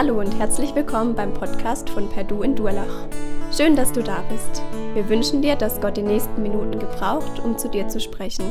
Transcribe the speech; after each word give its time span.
Hallo 0.00 0.20
und 0.20 0.38
herzlich 0.38 0.76
willkommen 0.76 1.16
beim 1.16 1.34
Podcast 1.34 1.90
von 1.90 2.08
Perdu 2.08 2.42
in 2.44 2.54
Durlach. 2.54 3.08
Schön, 3.52 3.74
dass 3.74 3.90
du 3.90 4.00
da 4.00 4.22
bist. 4.30 4.62
Wir 4.94 5.08
wünschen 5.08 5.42
dir, 5.42 5.56
dass 5.56 5.80
Gott 5.80 5.96
die 5.96 6.02
nächsten 6.02 6.40
Minuten 6.40 6.78
gebraucht, 6.78 7.40
um 7.40 7.58
zu 7.58 7.68
dir 7.68 7.88
zu 7.88 7.98
sprechen. 7.98 8.44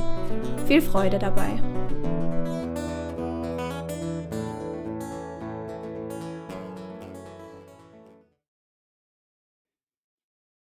Viel 0.67 0.81
Freude 0.81 1.19
dabei. 1.19 1.55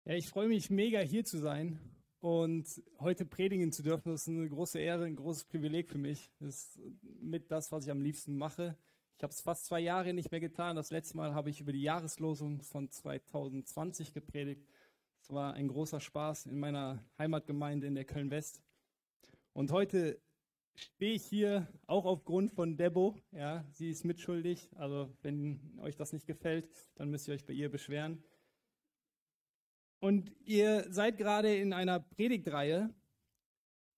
Ja, 0.06 0.14
ich 0.14 0.28
freue 0.28 0.50
mich 0.50 0.70
mega 0.70 1.00
hier 1.00 1.26
zu 1.26 1.40
sein 1.40 1.80
und 2.20 2.68
heute 3.00 3.26
predigen 3.26 3.72
zu 3.72 3.82
dürfen. 3.82 4.12
Das 4.12 4.22
ist 4.22 4.28
eine 4.28 4.48
große 4.48 4.78
Ehre, 4.78 5.06
ein 5.06 5.16
großes 5.16 5.46
Privileg 5.46 5.90
für 5.90 5.98
mich. 5.98 6.30
Das 6.40 6.50
ist 6.50 6.80
mit 7.24 7.50
das, 7.50 7.72
was 7.72 7.86
ich 7.86 7.92
am 7.92 8.02
liebsten 8.02 8.38
mache. 8.38 8.78
Ich 9.20 9.24
habe 9.24 9.34
es 9.34 9.42
fast 9.42 9.66
zwei 9.66 9.82
Jahre 9.82 10.14
nicht 10.14 10.32
mehr 10.32 10.40
getan. 10.40 10.78
Das 10.78 10.92
letzte 10.92 11.18
Mal 11.18 11.34
habe 11.34 11.50
ich 11.50 11.60
über 11.60 11.74
die 11.74 11.82
Jahreslosung 11.82 12.62
von 12.62 12.90
2020 12.90 14.14
gepredigt. 14.14 14.66
Es 15.22 15.30
war 15.30 15.56
ein 15.56 15.68
großer 15.68 16.00
Spaß 16.00 16.46
in 16.46 16.58
meiner 16.58 17.04
Heimatgemeinde 17.18 17.86
in 17.86 17.96
der 17.96 18.06
Köln-West. 18.06 18.62
Und 19.52 19.74
heute 19.74 20.22
stehe 20.74 21.16
ich 21.16 21.26
hier 21.26 21.68
auch 21.86 22.06
aufgrund 22.06 22.54
von 22.54 22.78
Debo. 22.78 23.18
Ja, 23.34 23.66
sie 23.74 23.90
ist 23.90 24.06
mitschuldig. 24.06 24.70
Also 24.76 25.14
wenn 25.22 25.78
euch 25.82 25.98
das 25.98 26.14
nicht 26.14 26.26
gefällt, 26.26 26.70
dann 26.96 27.10
müsst 27.10 27.28
ihr 27.28 27.34
euch 27.34 27.46
bei 27.46 27.52
ihr 27.52 27.70
beschweren. 27.70 28.24
Und 30.00 30.32
ihr 30.46 30.86
seid 30.94 31.18
gerade 31.18 31.54
in 31.58 31.74
einer 31.74 32.00
Predigtreihe, 32.00 32.90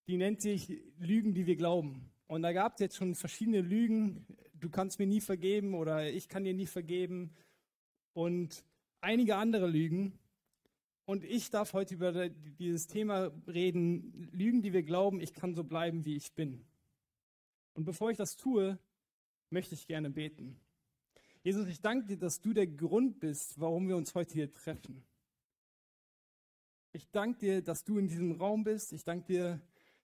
die 0.07 0.17
nennt 0.17 0.41
sich 0.41 0.81
Lügen, 0.97 1.35
die 1.35 1.45
wir 1.45 1.57
glauben. 1.57 2.11
Und 2.25 2.41
da 2.41 2.53
gab 2.53 2.73
es 2.73 2.79
jetzt 2.79 2.95
schon 2.95 3.13
verschiedene 3.13 3.61
Lügen, 3.61 4.25
du 4.61 4.69
kannst 4.69 4.99
mir 4.99 5.07
nie 5.07 5.21
vergeben 5.21 5.73
oder 5.73 6.09
ich 6.09 6.29
kann 6.29 6.43
dir 6.43 6.53
nie 6.53 6.67
vergeben 6.67 7.31
und 8.13 8.63
einige 9.01 9.35
andere 9.35 9.67
Lügen. 9.67 10.17
Und 11.05 11.25
ich 11.25 11.49
darf 11.49 11.73
heute 11.73 11.95
über 11.95 12.29
dieses 12.29 12.87
Thema 12.87 13.31
reden, 13.47 14.29
Lügen, 14.31 14.61
die 14.61 14.71
wir 14.71 14.83
glauben, 14.83 15.19
ich 15.19 15.33
kann 15.33 15.55
so 15.55 15.63
bleiben, 15.63 16.05
wie 16.05 16.15
ich 16.15 16.33
bin. 16.33 16.63
Und 17.73 17.85
bevor 17.85 18.11
ich 18.11 18.17
das 18.17 18.37
tue, 18.37 18.77
möchte 19.49 19.75
ich 19.75 19.87
gerne 19.87 20.09
beten. 20.09 20.59
Jesus, 21.43 21.67
ich 21.67 21.81
danke 21.81 22.05
dir, 22.05 22.17
dass 22.17 22.39
du 22.39 22.53
der 22.53 22.67
Grund 22.67 23.19
bist, 23.19 23.59
warum 23.59 23.87
wir 23.87 23.97
uns 23.97 24.13
heute 24.13 24.33
hier 24.33 24.51
treffen. 24.51 25.03
Ich 26.93 27.09
danke 27.09 27.39
dir, 27.39 27.61
dass 27.61 27.83
du 27.83 27.97
in 27.97 28.07
diesem 28.07 28.33
Raum 28.33 28.63
bist. 28.63 28.93
Ich 28.93 29.03
danke 29.03 29.25
dir, 29.25 29.61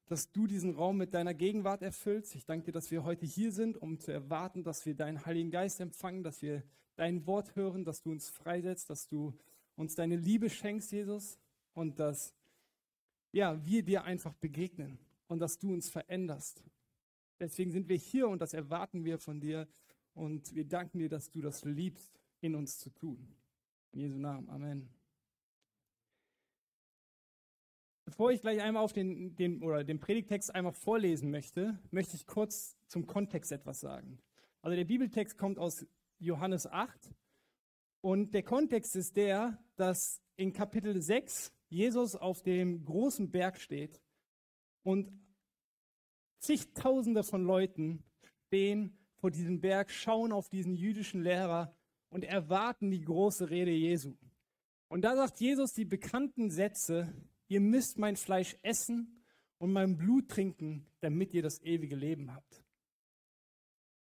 dass 0.07 0.31
du 0.31 0.47
diesen 0.47 0.75
Raum 0.75 0.97
mit 0.97 1.13
deiner 1.13 1.33
Gegenwart 1.33 1.81
erfüllst. 1.81 2.35
Ich 2.35 2.45
danke 2.45 2.67
dir, 2.67 2.71
dass 2.71 2.91
wir 2.91 3.03
heute 3.03 3.25
hier 3.25 3.51
sind, 3.51 3.77
um 3.77 3.99
zu 3.99 4.11
erwarten, 4.11 4.63
dass 4.63 4.85
wir 4.85 4.95
deinen 4.95 5.25
Heiligen 5.25 5.51
Geist 5.51 5.79
empfangen, 5.79 6.23
dass 6.23 6.41
wir 6.41 6.63
dein 6.95 7.27
Wort 7.27 7.55
hören, 7.55 7.83
dass 7.83 8.01
du 8.01 8.11
uns 8.11 8.29
freisetzt, 8.29 8.89
dass 8.89 9.07
du 9.07 9.33
uns 9.75 9.95
deine 9.95 10.15
Liebe 10.15 10.49
schenkst, 10.49 10.91
Jesus, 10.91 11.37
und 11.73 11.99
dass 11.99 12.33
ja, 13.31 13.63
wir 13.65 13.83
dir 13.83 14.03
einfach 14.05 14.33
begegnen 14.33 14.97
und 15.27 15.39
dass 15.39 15.59
du 15.59 15.73
uns 15.73 15.89
veränderst. 15.89 16.63
Deswegen 17.39 17.71
sind 17.71 17.87
wir 17.87 17.97
hier 17.97 18.27
und 18.27 18.41
das 18.41 18.53
erwarten 18.53 19.05
wir 19.05 19.19
von 19.19 19.39
dir 19.39 19.67
und 20.13 20.55
wir 20.55 20.65
danken 20.65 20.99
dir, 20.99 21.09
dass 21.09 21.29
du 21.29 21.41
das 21.41 21.63
liebst, 21.65 22.19
in 22.41 22.55
uns 22.55 22.79
zu 22.79 22.89
tun. 22.89 23.35
In 23.91 23.99
Jesu 23.99 24.17
Namen. 24.17 24.49
Amen. 24.49 24.96
Bevor 28.07 28.31
ich 28.31 28.39
gleich 28.39 28.61
einmal 28.61 28.83
auf 28.83 28.93
den, 28.93 29.35
den, 29.35 29.61
oder 29.61 29.83
den 29.83 29.99
Predigtext 29.99 30.55
einmal 30.55 30.71
vorlesen 30.71 31.29
möchte, 31.29 31.77
möchte 31.91 32.15
ich 32.15 32.25
kurz 32.25 32.77
zum 32.87 33.05
Kontext 33.05 33.51
etwas 33.51 33.81
sagen. 33.81 34.17
Also 34.61 34.77
der 34.77 34.85
Bibeltext 34.85 35.37
kommt 35.37 35.59
aus 35.59 35.85
Johannes 36.17 36.67
8 36.67 37.13
und 37.99 38.33
der 38.33 38.43
Kontext 38.43 38.95
ist 38.95 39.17
der, 39.17 39.61
dass 39.75 40.21
in 40.37 40.53
Kapitel 40.53 41.01
6 41.01 41.51
Jesus 41.67 42.15
auf 42.15 42.41
dem 42.43 42.85
großen 42.85 43.29
Berg 43.29 43.59
steht 43.59 44.01
und 44.83 45.11
zigtausende 46.39 47.23
von 47.23 47.43
Leuten 47.43 48.05
stehen 48.45 48.97
vor 49.15 49.31
diesem 49.31 49.59
Berg, 49.59 49.91
schauen 49.91 50.31
auf 50.31 50.47
diesen 50.47 50.75
jüdischen 50.75 51.23
Lehrer 51.23 51.75
und 52.07 52.23
erwarten 52.23 52.89
die 52.89 53.01
große 53.01 53.49
Rede 53.49 53.71
Jesu. 53.71 54.15
Und 54.87 55.01
da 55.01 55.17
sagt 55.17 55.41
Jesus 55.41 55.73
die 55.73 55.83
bekannten 55.83 56.49
Sätze, 56.49 57.13
ihr 57.47 57.61
müsst 57.61 57.97
mein 57.97 58.15
Fleisch 58.15 58.55
essen 58.61 59.23
und 59.57 59.71
mein 59.71 59.97
Blut 59.97 60.29
trinken, 60.29 60.85
damit 60.99 61.33
ihr 61.33 61.41
das 61.41 61.61
ewige 61.61 61.95
Leben 61.95 62.33
habt. 62.33 62.63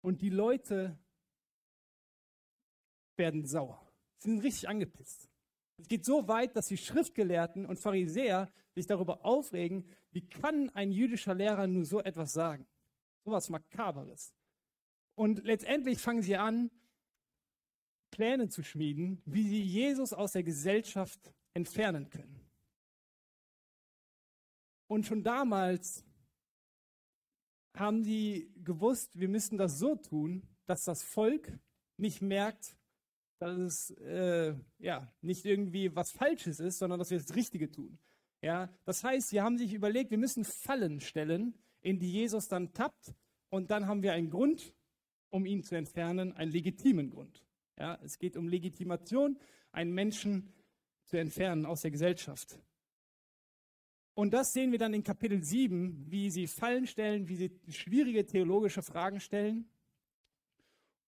Und 0.02 0.22
die 0.22 0.30
Leute 0.30 0.98
werden 3.18 3.46
sauer. 3.46 3.88
Sie 4.18 4.30
sind 4.30 4.44
richtig 4.44 4.68
angepisst. 4.68 5.30
Es 5.78 5.88
geht 5.88 6.06
so 6.06 6.28
weit, 6.28 6.56
dass 6.56 6.68
die 6.68 6.78
Schriftgelehrten 6.78 7.66
und 7.66 7.80
Pharisäer 7.80 8.52
sich 8.76 8.86
darüber 8.86 9.26
aufregen, 9.26 9.88
wie 10.12 10.28
kann 10.28 10.70
ein 10.72 10.92
jüdischer 10.92 11.34
Lehrer 11.34 11.68
nur 11.68 11.86
so 11.86 12.02
etwas 12.02 12.34
sagen? 12.34 12.68
So 13.26 13.32
was 13.32 13.50
Makaberes. 13.50 14.34
Und 15.16 15.44
letztendlich 15.44 16.00
fangen 16.00 16.22
sie 16.22 16.38
an, 16.38 16.72
Pläne 18.12 18.50
zu 18.50 18.64
schmieden, 18.64 19.22
wie 19.26 19.48
sie 19.48 19.62
Jesus 19.62 20.14
aus 20.14 20.34
der 20.34 20.44
Gesellschaft 20.44 21.34
entfernen 21.54 22.10
können. 22.10 22.41
Und 24.92 25.06
schon 25.06 25.24
damals 25.24 26.04
haben 27.78 28.04
die 28.04 28.52
gewusst, 28.62 29.18
wir 29.18 29.30
müssen 29.30 29.58
das 29.58 29.80
so 29.80 29.96
tun, 29.96 30.44
dass 30.66 30.84
das 30.84 31.02
Volk 31.02 31.58
nicht 31.96 32.22
merkt, 32.22 32.76
dass 33.40 33.58
es 33.58 33.92
äh, 34.02 34.54
ja, 34.80 35.10
nicht 35.22 35.46
irgendwie 35.46 35.96
was 35.96 36.12
Falsches 36.12 36.60
ist, 36.60 36.80
sondern 36.80 37.00
dass 37.00 37.10
wir 37.10 37.20
das 37.20 37.34
Richtige 37.34 37.72
tun. 37.72 38.00
Ja, 38.42 38.68
das 38.84 39.02
heißt, 39.02 39.30
sie 39.30 39.40
haben 39.40 39.58
sich 39.58 39.74
überlegt, 39.74 40.12
wir 40.12 40.18
müssen 40.18 40.44
Fallen 40.44 41.00
stellen, 41.00 41.54
in 41.80 41.98
die 41.98 42.12
Jesus 42.12 42.50
dann 42.50 42.74
tappt, 42.74 43.16
und 43.48 43.72
dann 43.72 43.88
haben 43.88 44.04
wir 44.04 44.12
einen 44.12 44.30
Grund, 44.30 44.74
um 45.30 45.46
ihn 45.46 45.64
zu 45.64 45.78
entfernen, 45.78 46.34
einen 46.34 46.52
legitimen 46.52 47.12
Grund. 47.12 47.46
Ja, 47.80 47.98
es 48.04 48.20
geht 48.20 48.36
um 48.36 48.50
Legitimation, 48.50 49.40
einen 49.72 49.94
Menschen 49.94 50.52
zu 51.06 51.16
entfernen 51.16 51.66
aus 51.66 51.84
der 51.84 51.92
Gesellschaft. 51.92 52.60
Und 54.14 54.34
das 54.34 54.54
sehen 54.54 54.72
wir 54.72 54.80
dann 54.80 54.94
in 54.94 55.04
Kapitel 55.04 55.44
7, 55.44 56.06
wie 56.10 56.30
sie 56.30 56.48
Fallen 56.48 56.86
stellen, 56.86 57.28
wie 57.28 57.36
sie 57.36 57.52
schwierige 57.70 58.26
theologische 58.26 58.82
Fragen 58.82 59.20
stellen. 59.20 59.70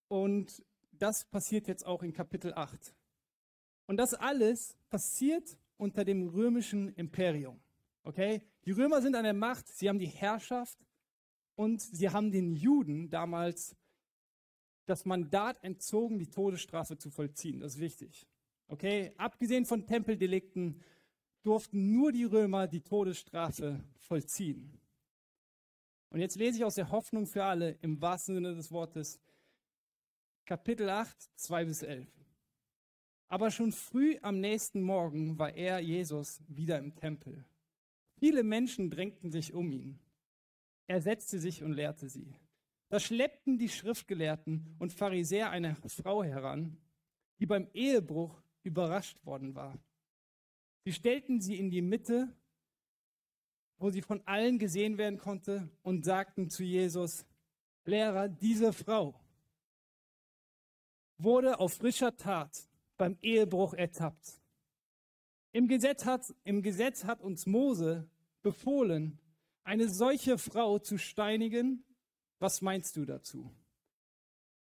Und 0.08 0.64
das 0.92 1.26
passiert 1.26 1.68
jetzt 1.68 1.86
auch 1.86 2.02
in 2.04 2.14
Kapitel 2.14 2.54
8. 2.54 2.96
Und 3.88 3.98
das 3.98 4.14
alles 4.14 4.78
passiert 4.90 5.58
unter 5.78 6.06
dem 6.06 6.30
römischen 6.30 6.94
Imperium. 6.94 7.60
Okay? 8.04 8.42
Die 8.66 8.72
Römer 8.72 9.02
sind 9.02 9.16
an 9.16 9.24
der 9.24 9.34
Macht, 9.34 9.68
sie 9.68 9.90
haben 9.90 10.00
die 10.00 10.08
Herrschaft 10.08 10.78
und 11.56 11.82
sie 11.82 12.10
haben 12.10 12.32
den 12.32 12.56
Juden 12.56 13.10
damals 13.10 13.76
das 14.86 15.06
Mandat 15.06 15.62
entzogen, 15.64 16.20
die 16.20 16.30
Todesstrafe 16.30 16.98
zu 16.98 17.10
vollziehen. 17.10 17.60
Das 17.60 17.76
ist 17.76 17.82
wichtig. 17.82 18.28
Okay? 18.68 19.14
Abgesehen 19.18 19.66
von 19.66 19.86
Tempeldelikten 19.86 20.82
durften 21.44 21.92
nur 21.94 22.12
die 22.12 22.24
Römer 22.24 22.68
die 22.68 22.82
Todesstrafe 22.82 23.84
vollziehen. 24.00 24.80
Und 26.10 26.20
jetzt 26.20 26.38
lese 26.38 26.58
ich 26.58 26.64
aus 26.64 26.76
der 26.76 26.92
Hoffnung 26.92 27.28
für 27.28 27.44
alle 27.44 27.78
im 27.82 28.02
wahrsten 28.02 28.36
Sinne 28.36 28.56
des 28.56 28.72
Wortes 28.72 29.20
Kapitel 30.46 30.90
8, 30.90 31.16
2 31.36 31.66
bis 31.66 31.84
11. 31.84 32.08
Aber 33.30 33.50
schon 33.50 33.72
früh 33.72 34.18
am 34.22 34.40
nächsten 34.40 34.82
Morgen 34.82 35.40
war 35.40 35.56
er, 35.56 35.80
Jesus, 35.80 36.42
wieder 36.48 36.78
im 36.78 36.96
Tempel. 36.96 37.46
Viele 38.20 38.44
Menschen 38.44 38.90
drängten 38.90 39.32
sich 39.32 39.54
um 39.54 39.72
ihn. 39.72 40.00
Er 40.88 41.02
setzte 41.02 41.40
sich 41.40 41.64
und 41.64 41.74
lehrte 41.74 42.10
sie. 42.10 42.36
Da 42.90 43.00
schleppten 43.00 43.58
die 43.58 43.70
Schriftgelehrten 43.70 44.76
und 44.78 44.94
Pharisäer 44.94 45.50
eine 45.50 45.76
Frau 45.88 46.24
heran, 46.24 46.78
die 47.40 47.48
beim 47.48 47.68
Ehebruch 47.74 48.40
überrascht 48.62 49.26
worden 49.26 49.56
war. 49.56 49.80
Sie 50.86 50.92
stellten 50.92 51.40
sie 51.40 51.58
in 51.58 51.70
die 51.70 51.82
Mitte, 51.82 52.36
wo 53.78 53.90
sie 53.90 54.02
von 54.02 54.22
allen 54.28 54.60
gesehen 54.60 54.98
werden 54.98 55.18
konnte 55.18 55.70
und 55.82 56.04
sagten 56.04 56.50
zu 56.50 56.64
Jesus, 56.64 57.26
Lehrer, 57.86 58.30
diese 58.30 58.72
Frau 58.72 59.20
wurde 61.18 61.60
auf 61.60 61.74
frischer 61.74 62.16
Tat 62.16 62.70
beim 62.98 63.18
Ehebruch 63.22 63.74
ertappt. 63.74 64.42
Im 65.52 65.68
Gesetz 65.68 66.06
hat, 66.06 66.34
im 66.44 66.62
Gesetz 66.62 67.04
hat 67.04 67.22
uns 67.22 67.46
Mose 67.46 68.10
befohlen, 68.42 69.20
eine 69.64 69.88
solche 69.88 70.38
Frau 70.38 70.80
zu 70.80 70.98
steinigen. 70.98 71.86
Was 72.40 72.62
meinst 72.62 72.98
du 72.98 73.06
dazu? 73.06 73.54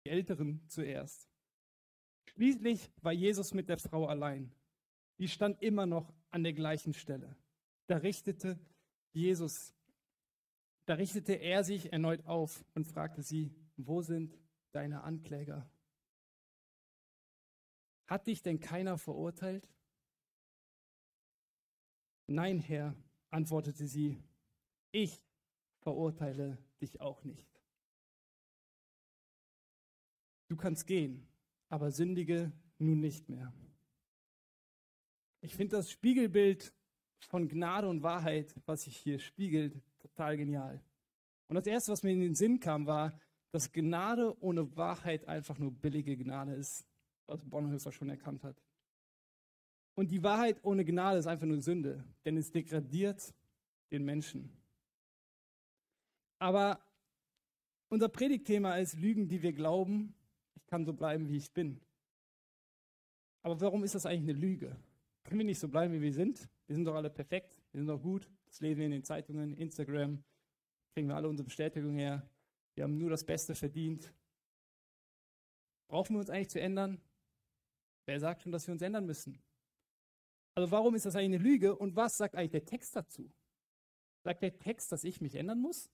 Die 0.05 0.11
Älteren 0.11 0.63
zuerst. 0.69 1.31
Schließlich 2.27 2.91
war 3.01 3.13
Jesus 3.13 3.55
mit 3.55 3.69
der 3.69 3.79
Frau 3.79 4.07
allein 4.07 4.53
die 5.21 5.29
stand 5.29 5.63
immer 5.63 5.85
noch 5.85 6.13
an 6.31 6.43
der 6.43 6.55
gleichen 6.55 6.95
Stelle. 6.95 7.37
Da 7.87 7.99
richtete 7.99 8.59
Jesus, 9.13 9.75
da 10.87 10.95
richtete 10.95 11.35
er 11.35 11.63
sich 11.63 11.93
erneut 11.93 12.25
auf 12.25 12.65
und 12.75 12.87
fragte 12.87 13.23
sie, 13.23 13.55
wo 13.77 14.01
sind 14.01 14.35
deine 14.73 15.03
Ankläger? 15.03 15.71
Hat 18.07 18.27
dich 18.27 18.43
denn 18.43 18.61
keiner 18.61 18.97
verurteilt? 18.97 19.69
Nein, 22.27 22.59
Herr, 22.59 22.97
antwortete 23.29 23.87
sie, 23.87 24.23
ich 24.91 25.23
verurteile 25.81 26.57
dich 26.81 27.01
auch 27.01 27.25
nicht. 27.25 27.47
Du 30.49 30.57
kannst 30.57 30.87
gehen, 30.87 31.29
aber 31.69 31.91
sündige 31.91 32.53
nun 32.79 33.01
nicht 33.01 33.29
mehr. 33.29 33.53
Ich 35.43 35.55
finde 35.55 35.77
das 35.77 35.91
Spiegelbild 35.91 36.73
von 37.29 37.49
Gnade 37.49 37.89
und 37.89 38.03
Wahrheit, 38.03 38.55
was 38.67 38.83
sich 38.83 38.97
hier 38.97 39.19
spiegelt, 39.19 39.81
total 39.99 40.37
genial. 40.37 40.83
Und 41.49 41.55
das 41.55 41.67
Erste, 41.67 41.93
was 41.93 42.03
mir 42.03 42.13
in 42.13 42.21
den 42.21 42.35
Sinn 42.35 42.61
kam, 42.61 42.87
war, 42.87 43.19
dass 43.53 43.73
Gnade 43.73 44.37
ohne 44.41 44.77
Wahrheit 44.77 45.27
einfach 45.27 45.59
nur 45.59 45.73
billige 45.73 46.17
Gnade 46.17 46.55
ist, 46.55 46.87
was 47.27 47.45
Bonhoeffer 47.45 47.93
schon 47.93 48.09
erkannt 48.09 48.45
hat. 48.45 48.57
Und 49.95 50.11
die 50.11 50.23
Wahrheit 50.23 50.61
ohne 50.63 50.85
Gnade 50.85 51.19
ist 51.19 51.27
einfach 51.27 51.47
nur 51.47 51.61
Sünde, 51.61 52.05
denn 52.25 52.37
es 52.37 52.53
degradiert 52.53 53.35
den 53.91 54.05
Menschen. 54.05 54.51
Aber 56.39 56.81
unser 57.89 58.09
Predigtthema 58.09 58.77
ist 58.77 58.95
Lügen, 58.99 59.29
die 59.29 59.43
wir 59.43 59.53
glauben, 59.53 60.15
ich 60.55 60.65
kann 60.67 60.85
so 60.85 60.93
bleiben, 60.93 61.29
wie 61.29 61.37
ich 61.37 61.53
bin. 61.53 61.81
Aber 63.43 63.61
warum 63.61 63.83
ist 63.83 63.95
das 63.95 64.07
eigentlich 64.07 64.31
eine 64.31 64.41
Lüge? 64.41 64.77
Können 65.31 65.39
wir 65.43 65.47
nicht 65.47 65.61
so 65.61 65.69
bleiben, 65.69 65.95
wie 65.95 66.01
wir 66.01 66.13
sind? 66.13 66.51
Wir 66.67 66.75
sind 66.75 66.85
doch 66.87 66.97
alle 66.97 67.09
perfekt, 67.09 67.63
wir 67.71 67.79
sind 67.79 67.87
doch 67.87 68.03
gut. 68.03 68.29
Das 68.47 68.59
lesen 68.59 68.79
wir 68.81 68.87
in 68.87 68.91
den 68.91 69.05
Zeitungen, 69.05 69.55
Instagram, 69.55 70.25
kriegen 70.93 71.07
wir 71.07 71.15
alle 71.15 71.29
unsere 71.29 71.45
Bestätigung 71.45 71.95
her. 71.95 72.29
Wir 72.75 72.83
haben 72.83 72.99
nur 72.99 73.11
das 73.11 73.23
Beste 73.23 73.55
verdient. 73.55 74.13
Brauchen 75.87 76.17
wir 76.17 76.19
uns 76.19 76.31
eigentlich 76.31 76.51
zu 76.51 76.61
ändern? 76.61 77.01
Wer 78.07 78.19
sagt 78.19 78.43
schon, 78.43 78.51
dass 78.51 78.67
wir 78.67 78.73
uns 78.73 78.83
ändern 78.83 79.07
müssen? 79.07 79.41
Also 80.57 80.69
warum 80.73 80.97
ist 80.97 81.07
das 81.07 81.15
eigentlich 81.15 81.39
eine 81.39 81.49
Lüge 81.49 81.77
und 81.77 81.95
was 81.95 82.17
sagt 82.17 82.35
eigentlich 82.35 82.51
der 82.51 82.65
Text 82.65 82.97
dazu? 82.97 83.33
Sagt 84.25 84.43
der 84.43 84.59
Text, 84.59 84.91
dass 84.91 85.05
ich 85.05 85.21
mich 85.21 85.37
ändern 85.37 85.61
muss? 85.61 85.93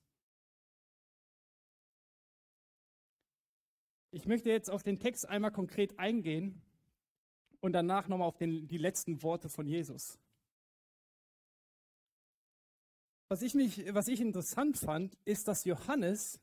Ich 4.13 4.25
möchte 4.25 4.49
jetzt 4.49 4.71
auf 4.71 4.83
den 4.83 4.99
Text 4.99 5.29
einmal 5.29 5.53
konkret 5.53 5.99
eingehen 5.99 6.63
und 7.67 7.73
danach 7.73 8.09
nochmal 8.09 8.29
auf 8.29 8.39
den, 8.39 8.67
die 8.69 8.79
letzten 8.79 9.23
Worte 9.23 9.49
von 9.49 9.67
Jesus. 9.67 10.19
Was 13.29 13.43
ich, 13.43 13.55
mich, 13.55 13.93
was 13.93 14.07
ich 14.07 14.21
interessant 14.21 14.79
fand, 14.79 15.19
ist, 15.25 15.49
dass 15.49 15.65
Johannes, 15.65 16.41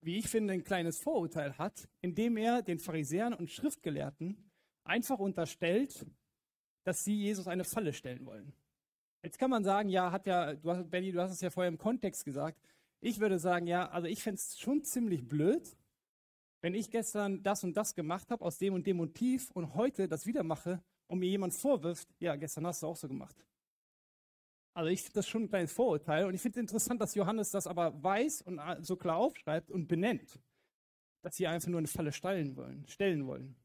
wie 0.00 0.18
ich 0.18 0.28
finde, 0.28 0.52
ein 0.52 0.64
kleines 0.64 0.98
Vorurteil 0.98 1.56
hat, 1.58 1.88
indem 2.00 2.36
er 2.36 2.62
den 2.62 2.80
Pharisäern 2.80 3.32
und 3.32 3.50
Schriftgelehrten 3.50 4.36
einfach 4.82 5.20
unterstellt, 5.20 6.06
dass 6.82 7.04
sie 7.04 7.14
Jesus 7.14 7.46
eine 7.46 7.62
Falle 7.64 7.92
stellen 7.92 8.26
wollen. 8.26 8.52
Jetzt 9.22 9.38
kann 9.38 9.50
man 9.50 9.62
sagen, 9.62 9.88
ja, 9.88 10.10
hat 10.10 10.26
ja, 10.26 10.54
du 10.54 10.70
hast, 10.72 10.90
Benny, 10.90 11.12
du 11.12 11.22
hast 11.22 11.30
es 11.30 11.40
ja 11.40 11.50
vorher 11.50 11.68
im 11.68 11.78
Kontext 11.78 12.24
gesagt. 12.24 12.58
Ich 13.00 13.20
würde 13.20 13.38
sagen, 13.38 13.68
ja, 13.68 13.88
also 13.90 14.08
ich 14.08 14.20
fände 14.20 14.40
es 14.40 14.58
schon 14.58 14.82
ziemlich 14.82 15.28
blöd, 15.28 15.76
wenn 16.62 16.74
ich 16.74 16.90
gestern 16.90 17.42
das 17.42 17.64
und 17.64 17.76
das 17.76 17.94
gemacht 17.94 18.30
habe 18.30 18.44
aus 18.44 18.56
dem 18.56 18.74
und 18.74 18.86
dem 18.86 18.96
Motiv 18.96 19.50
und 19.50 19.74
heute 19.74 20.08
das 20.08 20.26
wieder 20.26 20.44
mache 20.44 20.82
und 21.08 21.18
mir 21.18 21.28
jemand 21.28 21.52
vorwirft, 21.54 22.08
ja, 22.20 22.36
gestern 22.36 22.66
hast 22.66 22.82
du 22.82 22.86
auch 22.86 22.96
so 22.96 23.08
gemacht. 23.08 23.36
Also 24.74 24.88
ich 24.88 25.02
finde 25.02 25.14
das 25.16 25.28
schon 25.28 25.42
ein 25.42 25.48
kleines 25.48 25.72
Vorurteil 25.72 26.24
und 26.24 26.34
ich 26.34 26.40
finde 26.40 26.60
es 26.60 26.62
interessant, 26.62 27.00
dass 27.00 27.14
Johannes 27.14 27.50
das 27.50 27.66
aber 27.66 28.00
weiß 28.02 28.42
und 28.42 28.60
so 28.80 28.96
klar 28.96 29.18
aufschreibt 29.18 29.70
und 29.70 29.88
benennt, 29.88 30.40
dass 31.22 31.36
sie 31.36 31.46
einfach 31.46 31.68
nur 31.68 31.78
eine 31.78 31.88
Falle 31.88 32.12
stellen 32.12 32.56
wollen, 32.56 32.86
stellen 32.86 33.26
wollen. 33.26 33.56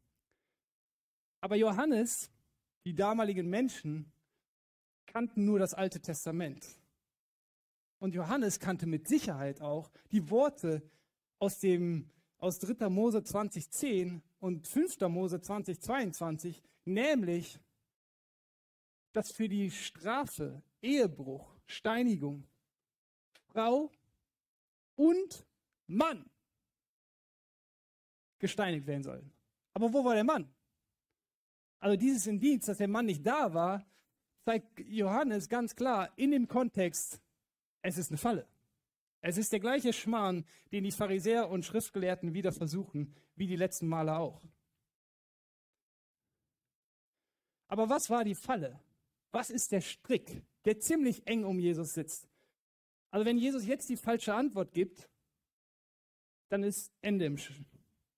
Aber 1.40 1.56
Johannes, 1.56 2.32
die 2.84 2.96
damaligen 2.96 3.48
Menschen, 3.48 4.12
kannten 5.06 5.46
nur 5.46 5.60
das 5.60 5.76
Alte 5.76 6.02
Testament. 6.02 6.68
Und 8.00 8.16
Johannes 8.16 8.60
kannte 8.60 8.88
mit 8.88 9.08
Sicherheit 9.08 9.62
auch 9.62 9.92
die 10.12 10.30
Worte 10.30 10.82
aus 11.40 11.60
dem 11.60 12.10
aus 12.38 12.60
3. 12.60 12.90
Mose 12.90 13.24
2010 13.24 14.22
und 14.40 14.68
5. 14.68 15.00
Mose 15.02 15.42
2022, 15.42 16.62
nämlich, 16.86 17.60
dass 19.14 19.32
für 19.32 19.50
die 19.50 19.72
Strafe, 19.72 20.62
Ehebruch, 20.82 21.56
Steinigung, 21.66 22.48
Frau 23.48 23.92
und 24.96 25.46
Mann 25.88 26.30
gesteinigt 28.40 28.86
werden 28.86 29.04
sollen. 29.04 29.32
Aber 29.74 29.92
wo 29.92 30.04
war 30.04 30.14
der 30.14 30.24
Mann? 30.24 30.54
Also 31.80 31.98
dieses 31.98 32.28
Indiz, 32.28 32.66
dass 32.66 32.78
der 32.78 32.88
Mann 32.88 33.06
nicht 33.06 33.26
da 33.26 33.54
war, 33.54 33.86
zeigt 34.46 34.80
Johannes 34.80 35.50
ganz 35.50 35.76
klar 35.76 36.12
in 36.16 36.32
dem 36.32 36.48
Kontext, 36.48 37.22
es 37.82 37.98
ist 37.98 38.10
eine 38.12 38.18
Falle. 38.18 38.48
Es 39.28 39.38
ist 39.38 39.52
der 39.52 39.60
gleiche 39.60 39.92
Schmarrn, 39.92 40.46
den 40.72 40.86
die 40.86 40.92
Pharisäer 40.92 41.50
und 41.50 41.66
Schriftgelehrten 41.66 42.34
wieder 42.34 42.54
versuchen, 42.54 43.14
wie 43.36 43.46
die 43.46 43.58
letzten 43.58 43.86
Male 43.86 44.18
auch. 44.18 44.42
Aber 47.68 47.90
was 47.90 48.10
war 48.10 48.24
die 48.24 48.36
Falle? 48.36 48.80
Was 49.34 49.50
ist 49.50 49.74
der 49.74 49.82
Strick, 49.82 50.44
der 50.64 50.80
ziemlich 50.80 51.28
eng 51.28 51.44
um 51.44 51.60
Jesus 51.60 51.94
sitzt? 51.94 52.30
Also 53.12 53.26
wenn 53.26 53.38
Jesus 53.38 53.66
jetzt 53.66 53.90
die 53.90 53.98
falsche 53.98 54.34
Antwort 54.34 54.72
gibt, 54.72 55.10
dann 56.48 56.64
ist 56.64 56.94
Ende 57.02 57.26
im 57.26 57.38
Sch 57.38 57.52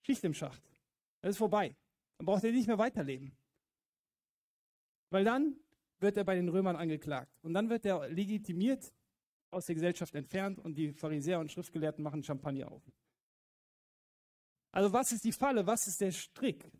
Schicht 0.04 0.24
im 0.24 0.36
Schacht. 0.36 0.62
Das 1.22 1.32
ist 1.32 1.38
vorbei. 1.38 1.76
Dann 2.20 2.28
braucht 2.28 2.44
er 2.44 2.52
nicht 2.52 2.68
mehr 2.68 2.78
weiterleben. 2.78 3.36
Weil 5.10 5.24
dann 5.24 5.60
wird 5.98 6.18
er 6.18 6.24
bei 6.24 6.36
den 6.36 6.50
Römern 6.50 6.76
angeklagt. 6.76 7.36
Und 7.42 7.56
dann 7.56 7.68
wird 7.72 7.84
er 7.88 8.08
legitimiert 8.10 8.94
aus 9.52 9.66
der 9.66 9.76
Gesellschaft 9.76 10.16
entfernt 10.16 10.60
und 10.60 10.76
die 10.76 10.92
Pharisäer 10.92 11.40
und 11.40 11.52
Schriftgelehrten 11.52 12.04
machen 12.04 12.24
Champagner 12.24 12.72
auf. 12.72 12.84
Also 14.72 14.94
was 14.94 15.12
ist 15.12 15.24
die 15.24 15.32
Falle? 15.32 15.66
Was 15.66 15.88
ist 15.88 16.02
der 16.02 16.12
Strick? 16.12 16.72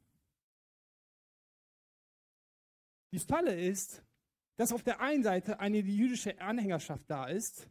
Die 3.12 3.20
Falle 3.20 3.60
ist, 3.60 4.04
dass 4.58 4.72
auf 4.72 4.84
der 4.84 5.00
einen 5.00 5.24
Seite 5.24 5.60
eine 5.60 5.80
jüdische 5.80 6.40
Anhängerschaft 6.40 7.10
da 7.10 7.28
ist 7.28 7.68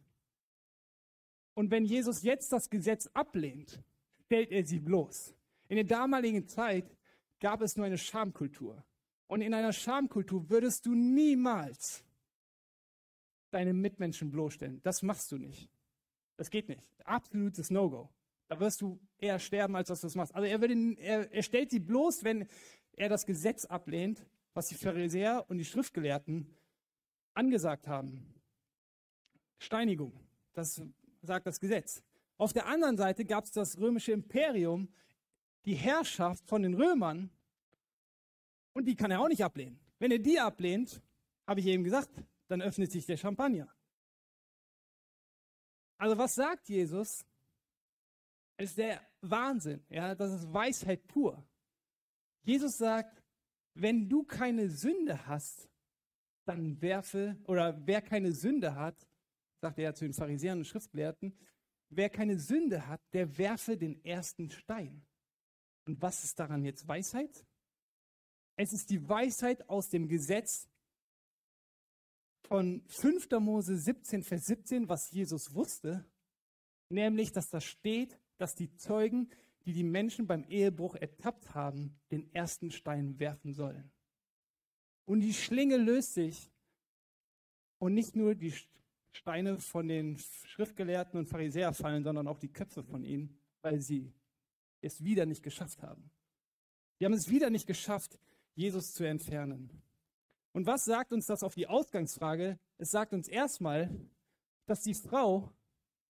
und 1.59 1.71
wenn 1.71 1.83
Jesus 1.83 2.23
jetzt 2.23 2.53
das 2.53 2.69
Gesetz 2.69 3.07
ablehnt, 3.13 3.83
stellt 4.25 4.49
er 4.51 4.65
sie 4.65 4.79
bloß. 4.79 5.35
In 5.67 5.75
der 5.75 5.83
damaligen 5.83 6.47
Zeit 6.47 6.95
gab 7.41 7.61
es 7.61 7.75
nur 7.75 7.85
eine 7.85 7.97
Schamkultur. 7.97 8.81
Und 9.27 9.41
in 9.41 9.53
einer 9.53 9.73
Schamkultur 9.73 10.49
würdest 10.49 10.85
du 10.85 10.95
niemals 10.95 12.05
deine 13.51 13.73
Mitmenschen 13.73 14.31
bloßstellen. 14.31 14.81
Das 14.83 15.01
machst 15.01 15.31
du 15.31 15.37
nicht. 15.37 15.69
Das 16.37 16.49
geht 16.49 16.69
nicht. 16.69 16.81
Absolutes 17.03 17.69
No-Go. 17.69 18.09
Da 18.47 18.59
wirst 18.59 18.81
du 18.81 18.99
eher 19.17 19.39
sterben, 19.39 19.75
als 19.75 19.89
dass 19.89 20.01
du 20.01 20.07
das 20.07 20.15
machst. 20.15 20.33
Also 20.33 20.47
er, 20.47 20.59
würde, 20.61 20.75
er, 20.97 21.31
er 21.31 21.43
stellt 21.43 21.69
sie 21.69 21.79
bloß, 21.79 22.23
wenn 22.23 22.47
er 22.93 23.09
das 23.09 23.25
Gesetz 23.25 23.65
ablehnt, 23.65 24.25
was 24.53 24.67
die 24.67 24.75
Pharisäer 24.75 25.45
und 25.49 25.57
die 25.57 25.65
Schriftgelehrten 25.65 26.47
angesagt 27.33 27.87
haben. 27.87 28.33
Steinigung, 29.59 30.13
das 30.53 30.81
sagt 31.21 31.45
das 31.45 31.59
Gesetz. 31.59 32.01
Auf 32.37 32.53
der 32.53 32.67
anderen 32.67 32.97
Seite 32.97 33.25
gab 33.25 33.43
es 33.43 33.51
das 33.51 33.77
römische 33.77 34.13
Imperium, 34.13 34.87
die 35.65 35.75
Herrschaft 35.75 36.47
von 36.47 36.63
den 36.63 36.73
Römern, 36.73 37.29
und 38.73 38.85
die 38.85 38.95
kann 38.95 39.11
er 39.11 39.19
auch 39.19 39.27
nicht 39.27 39.43
ablehnen. 39.43 39.79
Wenn 39.99 40.11
er 40.11 40.19
die 40.19 40.39
ablehnt, 40.39 41.01
habe 41.45 41.59
ich 41.59 41.65
eben 41.65 41.83
gesagt, 41.83 42.09
dann 42.49 42.61
öffnet 42.61 42.91
sich 42.91 43.05
der 43.05 43.17
Champagner. 43.17 43.73
Also 45.97 46.17
was 46.17 46.35
sagt 46.35 46.67
Jesus? 46.69 47.25
Es 48.57 48.71
ist 48.71 48.77
der 48.77 49.01
Wahnsinn. 49.21 49.85
Ja, 49.89 50.15
das 50.15 50.33
ist 50.33 50.53
Weisheit 50.53 51.07
pur. 51.07 51.47
Jesus 52.43 52.77
sagt, 52.77 53.23
wenn 53.73 54.09
du 54.09 54.23
keine 54.23 54.69
Sünde 54.69 55.25
hast, 55.27 55.69
dann 56.45 56.81
werfe, 56.81 57.37
oder 57.45 57.79
wer 57.85 58.01
keine 58.01 58.31
Sünde 58.33 58.75
hat, 58.75 59.07
sagt 59.61 59.77
er 59.77 59.93
zu 59.93 60.05
den 60.05 60.13
Pharisäern 60.13 60.59
und 60.59 60.65
Schriftgelehrten, 60.65 61.37
wer 61.89 62.09
keine 62.09 62.39
Sünde 62.39 62.87
hat, 62.87 63.01
der 63.13 63.37
werfe 63.37 63.77
den 63.77 64.03
ersten 64.03 64.49
Stein. 64.49 65.05
Und 65.85 66.01
was 66.01 66.23
ist 66.23 66.39
daran 66.39 66.65
jetzt 66.65 66.87
Weisheit? 66.87 67.45
Es 68.55 68.73
ist 68.73 68.89
die 68.89 69.07
Weisheit 69.07 69.69
aus 69.69 69.89
dem 69.89 70.07
Gesetz, 70.07 70.67
von 72.41 72.81
5. 72.87 73.29
Mose 73.39 73.77
17, 73.77 74.23
Vers 74.23 74.45
17, 74.45 74.89
was 74.89 75.11
Jesus 75.11 75.53
wusste, 75.53 76.05
nämlich, 76.89 77.31
dass 77.31 77.49
da 77.49 77.61
steht, 77.61 78.17
dass 78.37 78.55
die 78.55 78.73
Zeugen, 78.75 79.29
die 79.65 79.73
die 79.73 79.83
Menschen 79.83 80.27
beim 80.27 80.43
Ehebruch 80.45 80.95
ertappt 80.95 81.53
haben, 81.53 81.99
den 82.11 82.33
ersten 82.33 82.71
Stein 82.71 83.19
werfen 83.19 83.53
sollen. 83.53 83.91
Und 85.05 85.21
die 85.21 85.33
Schlinge 85.33 85.77
löst 85.77 86.13
sich 86.13 86.51
und 87.77 87.93
nicht 87.93 88.15
nur 88.15 88.35
die 88.35 88.53
Steine 89.11 89.57
von 89.57 89.87
den 89.87 90.17
Schriftgelehrten 90.45 91.19
und 91.19 91.27
Pharisäern 91.27 91.73
fallen, 91.73 92.03
sondern 92.03 92.27
auch 92.27 92.39
die 92.39 92.51
Köpfe 92.51 92.83
von 92.83 93.03
ihnen, 93.03 93.37
weil 93.61 93.81
sie 93.81 94.13
es 94.81 95.03
wieder 95.03 95.25
nicht 95.25 95.43
geschafft 95.43 95.81
haben. 95.81 96.09
Wir 96.97 97.05
haben 97.05 97.13
es 97.13 97.29
wieder 97.29 97.49
nicht 97.49 97.67
geschafft, 97.67 98.19
Jesus 98.55 98.93
zu 98.93 99.03
entfernen. 99.03 99.81
Und 100.53 100.65
was 100.65 100.85
sagt 100.85 101.13
uns 101.13 101.27
das 101.27 101.43
auf 101.43 101.55
die 101.55 101.67
Ausgangsfrage? 101.67 102.59
Es 102.77 102.91
sagt 102.91 103.13
uns 103.13 103.27
erstmal, 103.27 103.89
dass 104.65 104.81
die 104.81 104.93
Frau 104.93 105.53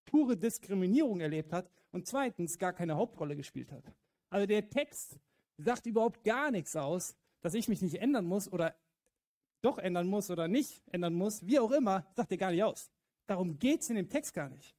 pure 0.06 0.38
Diskriminierung 0.38 1.20
erlebt 1.20 1.54
hat 1.54 1.70
und 1.92 2.08
zweitens 2.08 2.58
gar 2.58 2.74
keine 2.74 2.96
Hauptrolle 2.96 3.36
gespielt 3.36 3.72
hat. 3.72 3.84
Also 4.30 4.46
der 4.46 4.70
Text 4.70 5.20
sagt 5.58 5.86
überhaupt 5.86 6.24
gar 6.24 6.52
nichts 6.52 6.76
aus, 6.76 7.16
dass 7.42 7.54
ich 7.54 7.68
mich 7.68 7.82
nicht 7.82 7.96
ändern 7.96 8.26
muss 8.26 8.52
oder 8.52 8.76
doch 9.62 9.78
ändern 9.78 10.08
muss 10.08 10.30
oder 10.30 10.48
nicht 10.48 10.82
ändern 10.92 11.14
muss, 11.14 11.46
wie 11.46 11.60
auch 11.60 11.72
immer, 11.72 12.06
sagt 12.16 12.32
er 12.32 12.38
gar 12.38 12.52
nicht 12.52 12.64
aus. 12.64 12.90
Darum 13.28 13.60
geht 13.60 13.82
es 13.82 13.90
in 13.90 13.98
dem 13.98 14.10
Text 14.10 14.34
gar 14.34 14.50
nicht. 14.50 14.76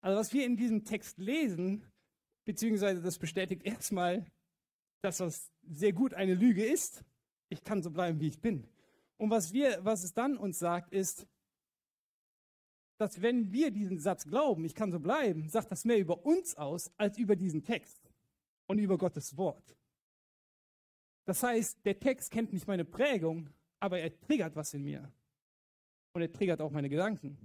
Also 0.00 0.18
was 0.18 0.32
wir 0.32 0.44
in 0.44 0.56
diesem 0.56 0.84
Text 0.84 1.18
lesen, 1.18 1.86
beziehungsweise 2.44 3.00
das 3.00 3.18
bestätigt 3.18 3.62
erstmal, 3.62 4.26
dass 5.02 5.18
das 5.18 5.52
sehr 5.62 5.92
gut 5.92 6.14
eine 6.14 6.34
Lüge 6.34 6.64
ist. 6.64 7.04
Ich 7.52 7.62
kann 7.62 7.82
so 7.82 7.90
bleiben, 7.90 8.18
wie 8.18 8.28
ich 8.28 8.40
bin. 8.40 8.66
Und 9.18 9.28
was 9.28 9.52
wir, 9.52 9.84
was 9.84 10.04
es 10.04 10.14
dann 10.14 10.38
uns 10.38 10.58
sagt, 10.58 10.90
ist, 10.90 11.26
dass 12.96 13.20
wenn 13.20 13.52
wir 13.52 13.70
diesen 13.70 13.98
Satz 13.98 14.24
glauben, 14.24 14.64
ich 14.64 14.74
kann 14.74 14.90
so 14.90 14.98
bleiben, 14.98 15.48
sagt 15.48 15.70
das 15.70 15.84
mehr 15.84 15.98
über 15.98 16.24
uns 16.24 16.56
aus 16.56 16.90
als 16.96 17.18
über 17.18 17.36
diesen 17.36 17.62
Text 17.62 18.10
und 18.66 18.78
über 18.78 18.96
Gottes 18.96 19.36
Wort. 19.36 19.76
Das 21.26 21.42
heißt, 21.42 21.84
der 21.84 22.00
Text 22.00 22.30
kennt 22.30 22.54
nicht 22.54 22.66
meine 22.66 22.86
Prägung, 22.86 23.50
aber 23.80 23.98
er 23.98 24.18
triggert 24.18 24.56
was 24.56 24.72
in 24.72 24.82
mir. 24.82 25.12
Und 26.14 26.22
er 26.22 26.32
triggert 26.32 26.60
auch 26.62 26.70
meine 26.70 26.88
Gedanken. 26.88 27.36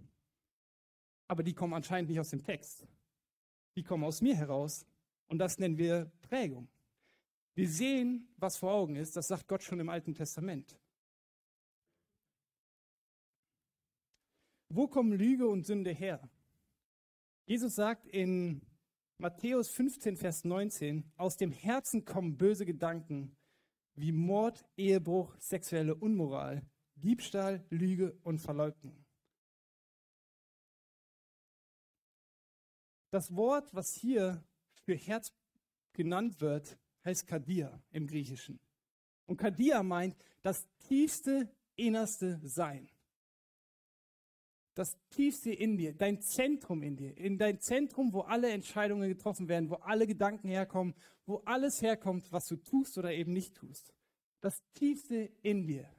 Aber 1.27 1.43
die 1.43 1.53
kommen 1.53 1.73
anscheinend 1.73 2.09
nicht 2.09 2.19
aus 2.19 2.29
dem 2.29 2.43
Text. 2.43 2.87
Die 3.75 3.83
kommen 3.83 4.05
aus 4.05 4.21
mir 4.21 4.35
heraus. 4.35 4.85
Und 5.27 5.39
das 5.39 5.59
nennen 5.59 5.77
wir 5.77 6.09
Prägung. 6.21 6.69
Wir 7.57 7.67
sehen, 7.67 8.31
was 8.37 8.55
vor 8.55 8.71
Augen 8.71 8.95
ist. 8.95 9.15
Das 9.15 9.29
sagt 9.29 9.47
Gott 9.47 9.63
schon 9.63 9.79
im 9.79 9.89
Alten 9.89 10.13
Testament. 10.13 10.79
Wo 14.69 14.87
kommen 14.87 15.11
Lüge 15.13 15.47
und 15.47 15.65
Sünde 15.65 15.89
her? 15.89 16.29
Jesus 17.47 17.73
sagt 17.73 18.05
in 18.05 18.61
Matthäus 19.17 19.71
15, 19.71 20.17
Vers 20.17 20.43
19, 20.43 21.11
aus 21.15 21.35
dem 21.35 21.51
Herzen 21.51 22.05
kommen 22.05 22.37
böse 22.37 22.63
Gedanken 22.63 23.35
wie 23.95 24.11
Mord, 24.11 24.63
Ehebruch, 24.77 25.35
sexuelle 25.39 25.95
Unmoral, 25.95 26.63
Diebstahl, 26.93 27.65
Lüge 27.71 28.15
und 28.21 28.37
Verleugnung. 28.37 29.03
Das 33.09 33.35
Wort, 33.35 33.73
was 33.73 33.95
hier 33.95 34.43
für 34.83 34.93
Herz 34.93 35.33
genannt 35.93 36.39
wird, 36.39 36.77
heißt 37.07 37.25
Kadir 37.25 37.81
im 37.91 38.05
Griechischen. 38.05 38.59
Und 39.25 39.37
Kadir 39.37 39.81
meint 39.81 40.15
das 40.43 40.67
tiefste, 40.87 41.49
innerste 41.75 42.39
Sein 42.43 42.87
das 44.77 44.95
tiefste 45.09 45.51
in 45.51 45.75
dir, 45.75 45.93
dein 45.93 46.21
Zentrum 46.21 46.83
in 46.83 46.95
dir, 46.95 47.17
in 47.17 47.37
dein 47.37 47.59
Zentrum, 47.59 48.13
wo 48.13 48.21
alle 48.21 48.51
Entscheidungen 48.51 49.09
getroffen 49.09 49.47
werden, 49.47 49.69
wo 49.69 49.75
alle 49.75 50.05
Gedanken 50.05 50.49
herkommen, 50.49 50.93
wo 51.25 51.37
alles 51.45 51.81
herkommt, 51.81 52.31
was 52.31 52.47
du 52.47 52.57
tust 52.57 52.97
oder 52.97 53.11
eben 53.11 53.33
nicht 53.33 53.55
tust. 53.55 53.93
Das 54.39 54.61
tiefste 54.73 55.31
in 55.41 55.65
dir. 55.65 55.89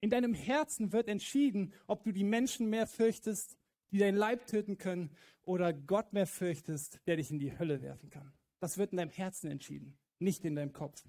In 0.00 0.08
deinem 0.08 0.32
Herzen 0.32 0.92
wird 0.92 1.08
entschieden, 1.08 1.74
ob 1.86 2.02
du 2.02 2.12
die 2.12 2.24
Menschen 2.24 2.70
mehr 2.70 2.86
fürchtest, 2.86 3.58
die 3.92 3.98
dein 3.98 4.16
Leib 4.16 4.46
töten 4.46 4.78
können, 4.78 5.10
oder 5.42 5.72
Gott 5.72 6.12
mehr 6.12 6.26
fürchtest, 6.26 7.00
der 7.06 7.16
dich 7.16 7.30
in 7.30 7.38
die 7.38 7.58
Hölle 7.58 7.82
werfen 7.82 8.08
kann. 8.08 8.32
Das 8.60 8.78
wird 8.78 8.92
in 8.92 8.98
deinem 8.98 9.10
Herzen 9.10 9.50
entschieden, 9.50 9.98
nicht 10.20 10.44
in 10.44 10.54
deinem 10.54 10.72
Kopf. 10.72 11.04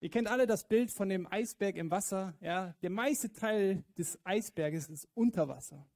Ihr 0.00 0.10
kennt 0.10 0.28
alle 0.28 0.46
das 0.46 0.66
Bild 0.68 0.90
von 0.90 1.08
dem 1.08 1.26
Eisberg 1.30 1.76
im 1.76 1.90
Wasser. 1.90 2.36
Ja? 2.40 2.74
Der 2.82 2.90
meiste 2.90 3.32
Teil 3.32 3.84
des 3.96 4.18
Eisberges 4.24 4.88
ist 4.88 5.08
unter 5.14 5.48
Wasser. 5.48 5.88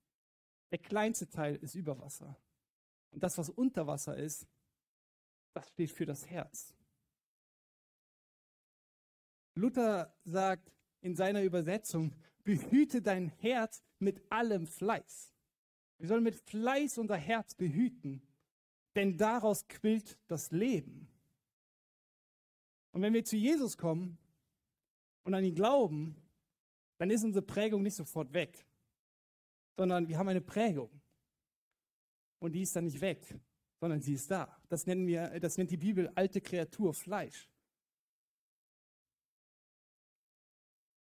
Der 0.72 0.78
kleinste 0.78 1.28
Teil 1.28 1.56
ist 1.56 1.74
über 1.74 1.98
Wasser. 2.00 2.36
Und 3.10 3.22
das, 3.22 3.38
was 3.38 3.50
unter 3.50 3.86
Wasser 3.86 4.16
ist, 4.16 4.48
das 5.52 5.68
steht 5.68 5.92
für 5.92 6.06
das 6.06 6.26
Herz. 6.26 6.74
Luther 9.54 10.16
sagt 10.24 10.72
in 11.02 11.14
seiner 11.14 11.42
Übersetzung, 11.42 12.12
behüte 12.42 13.02
dein 13.02 13.28
Herz 13.28 13.84
mit 13.98 14.20
allem 14.30 14.66
Fleiß. 14.66 15.32
Wir 15.98 16.08
sollen 16.08 16.24
mit 16.24 16.36
Fleiß 16.36 16.98
unser 16.98 17.16
Herz 17.16 17.54
behüten, 17.54 18.26
denn 18.94 19.16
daraus 19.16 19.66
quillt 19.68 20.18
das 20.26 20.50
Leben. 20.50 21.08
Und 22.92 23.02
wenn 23.02 23.14
wir 23.14 23.25
zu 23.25 23.37
Jesus 23.37 23.76
kommen 23.76 24.18
und 25.25 25.34
an 25.34 25.44
ihn 25.44 25.54
glauben, 25.54 26.16
dann 26.99 27.11
ist 27.11 27.25
unsere 27.25 27.44
Prägung 27.44 27.82
nicht 27.82 27.96
sofort 27.96 28.32
weg, 28.32 28.66
sondern 29.76 30.08
wir 30.08 30.18
haben 30.18 30.28
eine 30.28 30.40
Prägung. 30.40 30.90
Und 32.38 32.52
die 32.52 32.62
ist 32.62 32.76
dann 32.76 32.84
nicht 32.84 33.00
weg, 33.00 33.38
sondern 33.80 34.00
sie 34.00 34.14
ist 34.14 34.30
da. 34.30 34.56
Das 34.68 34.87
nennen 34.87 35.06
wir, 35.06 35.40
das 35.40 35.56
nennt 35.56 35.70
die 35.70 35.76
Bibel 35.76 36.08
alte 36.14 36.40
Kreatur, 36.40 36.92
Fleisch. 36.92 37.49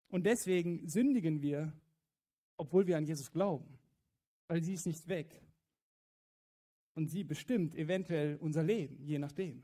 Und 0.10 0.26
deswegen 0.26 0.88
sündigen 0.88 1.42
wir, 1.42 1.74
obwohl 2.56 2.86
wir 2.86 2.98
an 2.98 3.06
Jesus 3.06 3.32
glauben, 3.32 3.80
weil 4.48 4.64
sie 4.64 4.76
ist 4.76 4.86
nicht 4.86 5.08
weg. 5.08 5.44
Und 6.96 7.08
sie 7.08 7.24
bestimmt 7.24 7.76
eventuell 7.76 8.38
unser 8.38 8.64
Leben, 8.64 9.04
je 9.04 9.18
nachdem. 9.18 9.64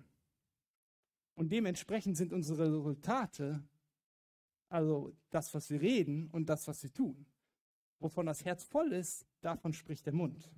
Und 1.35 1.51
dementsprechend 1.51 2.17
sind 2.17 2.33
unsere 2.33 2.67
Resultate, 2.67 3.63
also 4.67 5.15
das, 5.29 5.53
was 5.53 5.69
wir 5.69 5.79
reden 5.79 6.29
und 6.31 6.49
das, 6.49 6.67
was 6.67 6.83
wir 6.83 6.91
tun. 6.91 7.25
Wovon 7.99 8.25
das 8.25 8.43
Herz 8.45 8.63
voll 8.63 8.93
ist, 8.93 9.25
davon 9.41 9.73
spricht 9.73 10.05
der 10.05 10.13
Mund. 10.13 10.51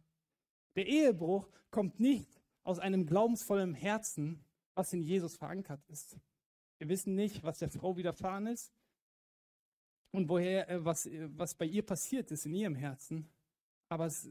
Der 0.76 0.88
Ehebruch 0.88 1.50
kommt 1.70 2.00
nicht 2.00 2.42
aus 2.64 2.80
einem 2.80 3.06
glaubensvollen 3.06 3.74
Herzen, 3.74 4.44
was 4.74 4.94
in 4.94 5.04
Jesus 5.04 5.36
verankert 5.36 5.86
ist. 5.90 6.18
Wir 6.78 6.90
wissen 6.90 7.16
nicht, 7.16 7.44
was 7.44 7.60
der 7.60 7.70
Frau 7.70 7.98
widerfahren 7.98 8.48
ist 8.48 8.74
und 10.12 10.30
woher, 10.30 10.70
äh, 10.70 10.84
was, 10.84 11.06
äh, 11.06 11.30
was 11.38 11.56
bei 11.56 11.66
ihr 11.66 11.86
passiert 11.86 12.32
ist 12.32 12.46
in 12.46 12.56
ihrem 12.56 12.76
Herzen. 12.76 13.30
Aber 13.90 14.06
es, 14.06 14.30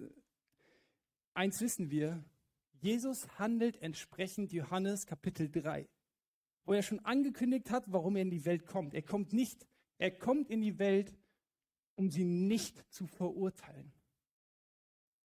eins 1.34 1.60
wissen 1.60 1.90
wir, 1.90 2.24
Jesus 2.80 3.28
handelt 3.38 3.80
entsprechend 3.82 4.52
Johannes 4.52 5.06
Kapitel 5.06 5.50
3 5.50 5.88
wo 6.70 6.74
er 6.74 6.82
schon 6.84 7.00
angekündigt 7.00 7.72
hat, 7.72 7.90
warum 7.90 8.14
er 8.14 8.22
in 8.22 8.30
die 8.30 8.44
Welt 8.44 8.64
kommt. 8.64 8.94
Er 8.94 9.02
kommt 9.02 9.32
nicht, 9.32 9.66
er 9.98 10.12
kommt 10.12 10.50
in 10.50 10.60
die 10.60 10.78
Welt, 10.78 11.16
um 11.96 12.10
sie 12.10 12.24
nicht 12.24 12.84
zu 12.92 13.08
verurteilen. 13.08 13.92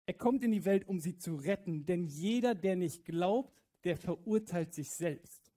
Er 0.05 0.13
kommt 0.13 0.43
in 0.45 0.51
die 0.51 0.63
Welt, 0.63 0.87
um 0.87 1.01
sie 1.01 1.17
zu 1.17 1.35
retten, 1.35 1.85
denn 1.85 2.05
jeder, 2.05 2.55
der 2.55 2.77
nicht 2.77 3.03
glaubt, 3.03 3.61
der 3.83 3.97
verurteilt 3.97 4.73
sich 4.73 4.91
selbst. 4.91 5.51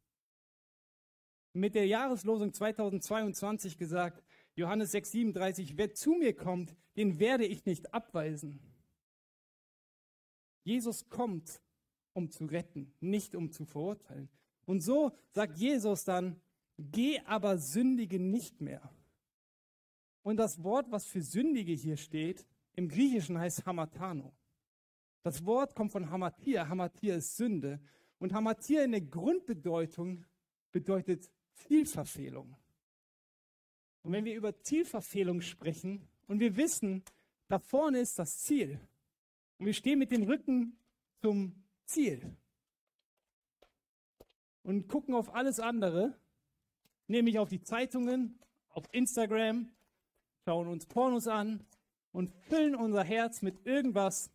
Mit 1.52 1.76
der 1.76 1.86
Jahreslosung 1.86 2.52
2022 2.52 3.78
gesagt, 3.78 4.24
Johannes 4.56 4.92
6,37, 4.92 5.74
wer 5.76 5.94
zu 5.94 6.14
mir 6.14 6.34
kommt, 6.34 6.74
den 6.96 7.20
werde 7.20 7.46
ich 7.46 7.64
nicht 7.66 7.94
abweisen. 7.94 8.58
Jesus 10.64 11.08
kommt, 11.08 11.60
um 12.18 12.30
zu 12.30 12.44
retten, 12.44 12.92
nicht 13.00 13.34
um 13.34 13.50
zu 13.50 13.64
verurteilen. 13.64 14.28
Und 14.66 14.80
so 14.80 15.12
sagt 15.30 15.56
Jesus 15.56 16.04
dann, 16.04 16.40
geh 16.76 17.20
aber 17.20 17.56
sündige 17.56 18.18
nicht 18.20 18.60
mehr. 18.60 18.92
Und 20.22 20.36
das 20.36 20.62
Wort, 20.62 20.90
was 20.90 21.06
für 21.06 21.22
sündige 21.22 21.72
hier 21.72 21.96
steht, 21.96 22.46
im 22.74 22.88
Griechischen 22.88 23.38
heißt 23.38 23.64
Hamatano. 23.64 24.34
Das 25.22 25.44
Wort 25.46 25.74
kommt 25.74 25.92
von 25.92 26.10
Hamatia. 26.10 26.68
Hamatia 26.68 27.16
ist 27.16 27.36
Sünde. 27.36 27.80
Und 28.18 28.32
Hamatia 28.32 28.84
in 28.84 28.92
der 28.92 29.00
Grundbedeutung 29.00 30.24
bedeutet 30.70 31.30
Zielverfehlung. 31.54 32.56
Und 34.02 34.12
wenn 34.12 34.24
wir 34.24 34.36
über 34.36 34.58
Zielverfehlung 34.60 35.40
sprechen 35.40 36.06
und 36.26 36.40
wir 36.40 36.56
wissen, 36.56 37.02
da 37.48 37.58
vorne 37.58 38.00
ist 38.00 38.18
das 38.18 38.38
Ziel 38.38 38.80
und 39.58 39.66
wir 39.66 39.74
stehen 39.74 39.98
mit 39.98 40.10
dem 40.10 40.22
Rücken 40.22 40.78
zum 41.20 41.64
Ziel, 41.88 42.36
und 44.68 44.86
gucken 44.86 45.14
auf 45.14 45.34
alles 45.34 45.60
andere, 45.60 46.14
nämlich 47.06 47.38
auf 47.38 47.48
die 47.48 47.62
Zeitungen, 47.62 48.38
auf 48.68 48.84
Instagram, 48.92 49.70
schauen 50.44 50.68
uns 50.68 50.84
Pornos 50.84 51.26
an 51.26 51.66
und 52.12 52.30
füllen 52.30 52.74
unser 52.74 53.02
Herz 53.02 53.40
mit 53.40 53.64
irgendwas, 53.64 54.30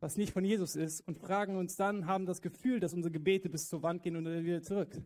was 0.00 0.16
nicht 0.16 0.32
von 0.32 0.44
Jesus 0.44 0.74
ist 0.74 1.00
und 1.02 1.16
fragen 1.16 1.56
uns 1.56 1.76
dann, 1.76 2.06
haben 2.06 2.26
das 2.26 2.42
Gefühl, 2.42 2.80
dass 2.80 2.92
unsere 2.92 3.12
Gebete 3.12 3.48
bis 3.48 3.68
zur 3.68 3.84
Wand 3.84 4.02
gehen 4.02 4.16
und 4.16 4.24
dann 4.24 4.44
wieder 4.44 4.62
zurück, 4.62 5.00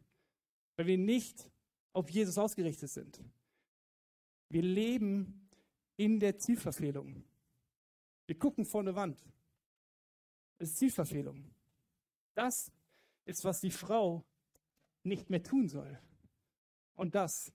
weil 0.76 0.86
wir 0.86 0.96
nicht 0.96 1.50
auf 1.92 2.08
Jesus 2.08 2.38
ausgerichtet 2.38 2.88
sind. 2.88 3.22
Wir 4.48 4.62
leben 4.62 5.50
in 5.96 6.18
der 6.18 6.38
Zielverfehlung. 6.38 7.24
Wir 8.26 8.38
gucken 8.38 8.64
vor 8.64 8.80
eine 8.80 8.94
Wand. 8.94 9.22
Ist 10.62 10.76
Zielverfehlung. 10.76 11.52
Das 12.34 12.70
ist, 13.24 13.42
was 13.42 13.60
die 13.60 13.72
Frau 13.72 14.24
nicht 15.02 15.28
mehr 15.28 15.42
tun 15.42 15.66
soll. 15.66 15.98
Und 16.94 17.16
das 17.16 17.52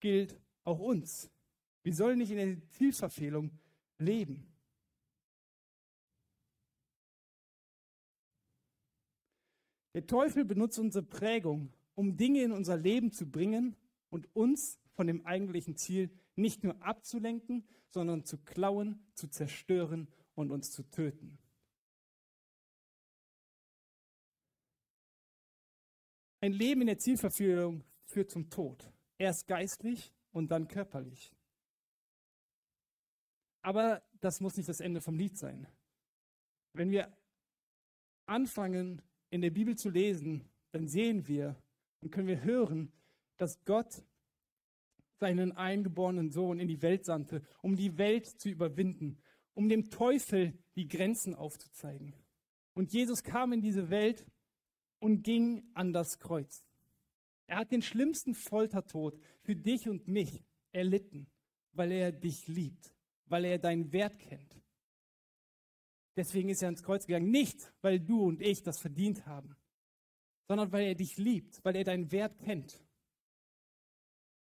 gilt 0.00 0.38
auch 0.64 0.80
uns. 0.80 1.30
Wir 1.82 1.94
sollen 1.94 2.18
nicht 2.18 2.30
in 2.30 2.36
der 2.36 2.68
Zielverfehlung 2.72 3.58
leben. 3.96 4.46
Der 9.94 10.06
Teufel 10.06 10.44
benutzt 10.44 10.78
unsere 10.78 11.06
Prägung, 11.06 11.72
um 11.94 12.18
Dinge 12.18 12.42
in 12.42 12.52
unser 12.52 12.76
Leben 12.76 13.12
zu 13.12 13.30
bringen 13.30 13.76
und 14.10 14.28
uns 14.36 14.78
von 14.92 15.06
dem 15.06 15.24
eigentlichen 15.24 15.74
Ziel 15.74 16.10
nicht 16.36 16.64
nur 16.64 16.82
abzulenken, 16.82 17.66
sondern 17.88 18.26
zu 18.26 18.36
klauen, 18.36 19.06
zu 19.14 19.28
zerstören 19.28 20.06
und 20.34 20.50
uns 20.50 20.70
zu 20.70 20.82
töten. 20.82 21.38
Ein 26.40 26.52
Leben 26.52 26.80
in 26.80 26.86
der 26.86 26.98
Zielverführung 26.98 27.84
führt 28.04 28.30
zum 28.30 28.48
Tod. 28.48 28.90
Erst 29.18 29.46
geistlich 29.46 30.12
und 30.32 30.50
dann 30.50 30.68
körperlich. 30.68 31.34
Aber 33.62 34.02
das 34.20 34.40
muss 34.40 34.56
nicht 34.56 34.68
das 34.68 34.80
Ende 34.80 35.00
vom 35.00 35.18
Lied 35.18 35.36
sein. 35.36 35.66
Wenn 36.72 36.90
wir 36.90 37.12
anfangen, 38.26 39.02
in 39.28 39.42
der 39.42 39.50
Bibel 39.50 39.76
zu 39.76 39.90
lesen, 39.90 40.48
dann 40.72 40.88
sehen 40.88 41.28
wir 41.28 41.56
und 42.00 42.10
können 42.10 42.28
wir 42.28 42.42
hören, 42.42 42.92
dass 43.36 43.62
Gott 43.64 44.02
seinen 45.18 45.52
eingeborenen 45.52 46.30
Sohn 46.30 46.58
in 46.58 46.68
die 46.68 46.80
Welt 46.80 47.04
sandte, 47.04 47.42
um 47.60 47.76
die 47.76 47.98
Welt 47.98 48.26
zu 48.26 48.48
überwinden, 48.48 49.18
um 49.54 49.68
dem 49.68 49.90
Teufel 49.90 50.54
die 50.74 50.88
Grenzen 50.88 51.34
aufzuzeigen. 51.34 52.14
Und 52.72 52.92
Jesus 52.92 53.22
kam 53.22 53.52
in 53.52 53.60
diese 53.60 53.90
Welt 53.90 54.24
und 55.00 55.22
ging 55.22 55.68
an 55.74 55.92
das 55.92 56.18
Kreuz. 56.18 56.64
Er 57.46 57.58
hat 57.58 57.72
den 57.72 57.82
schlimmsten 57.82 58.34
Foltertod 58.34 59.18
für 59.42 59.56
dich 59.56 59.88
und 59.88 60.06
mich 60.06 60.44
erlitten, 60.70 61.26
weil 61.72 61.90
er 61.90 62.12
dich 62.12 62.46
liebt, 62.46 62.94
weil 63.26 63.44
er 63.44 63.58
deinen 63.58 63.92
Wert 63.92 64.18
kennt. 64.20 64.60
Deswegen 66.16 66.48
ist 66.48 66.62
er 66.62 66.68
ans 66.68 66.82
Kreuz 66.82 67.06
gegangen, 67.06 67.30
nicht 67.30 67.72
weil 67.80 67.98
du 67.98 68.22
und 68.24 68.40
ich 68.40 68.62
das 68.62 68.78
verdient 68.78 69.26
haben, 69.26 69.56
sondern 70.46 70.70
weil 70.70 70.86
er 70.86 70.94
dich 70.94 71.16
liebt, 71.16 71.64
weil 71.64 71.76
er 71.76 71.84
deinen 71.84 72.12
Wert 72.12 72.38
kennt. 72.38 72.84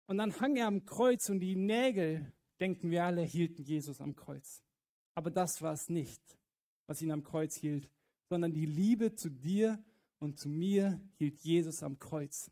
Und 0.07 0.17
dann 0.17 0.39
hang 0.39 0.55
er 0.55 0.67
am 0.67 0.85
Kreuz 0.85 1.29
und 1.29 1.39
die 1.39 1.55
Nägel, 1.55 2.31
denken 2.59 2.89
wir 2.89 3.03
alle, 3.03 3.21
hielten 3.21 3.63
Jesus 3.63 4.01
am 4.01 4.15
Kreuz. 4.15 4.63
Aber 5.15 5.29
das 5.31 5.61
war 5.61 5.73
es 5.73 5.89
nicht, 5.89 6.21
was 6.87 7.01
ihn 7.01 7.11
am 7.11 7.23
Kreuz 7.23 7.55
hielt, 7.55 7.89
sondern 8.29 8.53
die 8.53 8.65
Liebe 8.65 9.15
zu 9.15 9.29
dir 9.29 9.83
und 10.19 10.39
zu 10.39 10.49
mir 10.49 10.99
hielt 11.17 11.39
Jesus 11.41 11.83
am 11.83 11.99
Kreuz. 11.99 12.51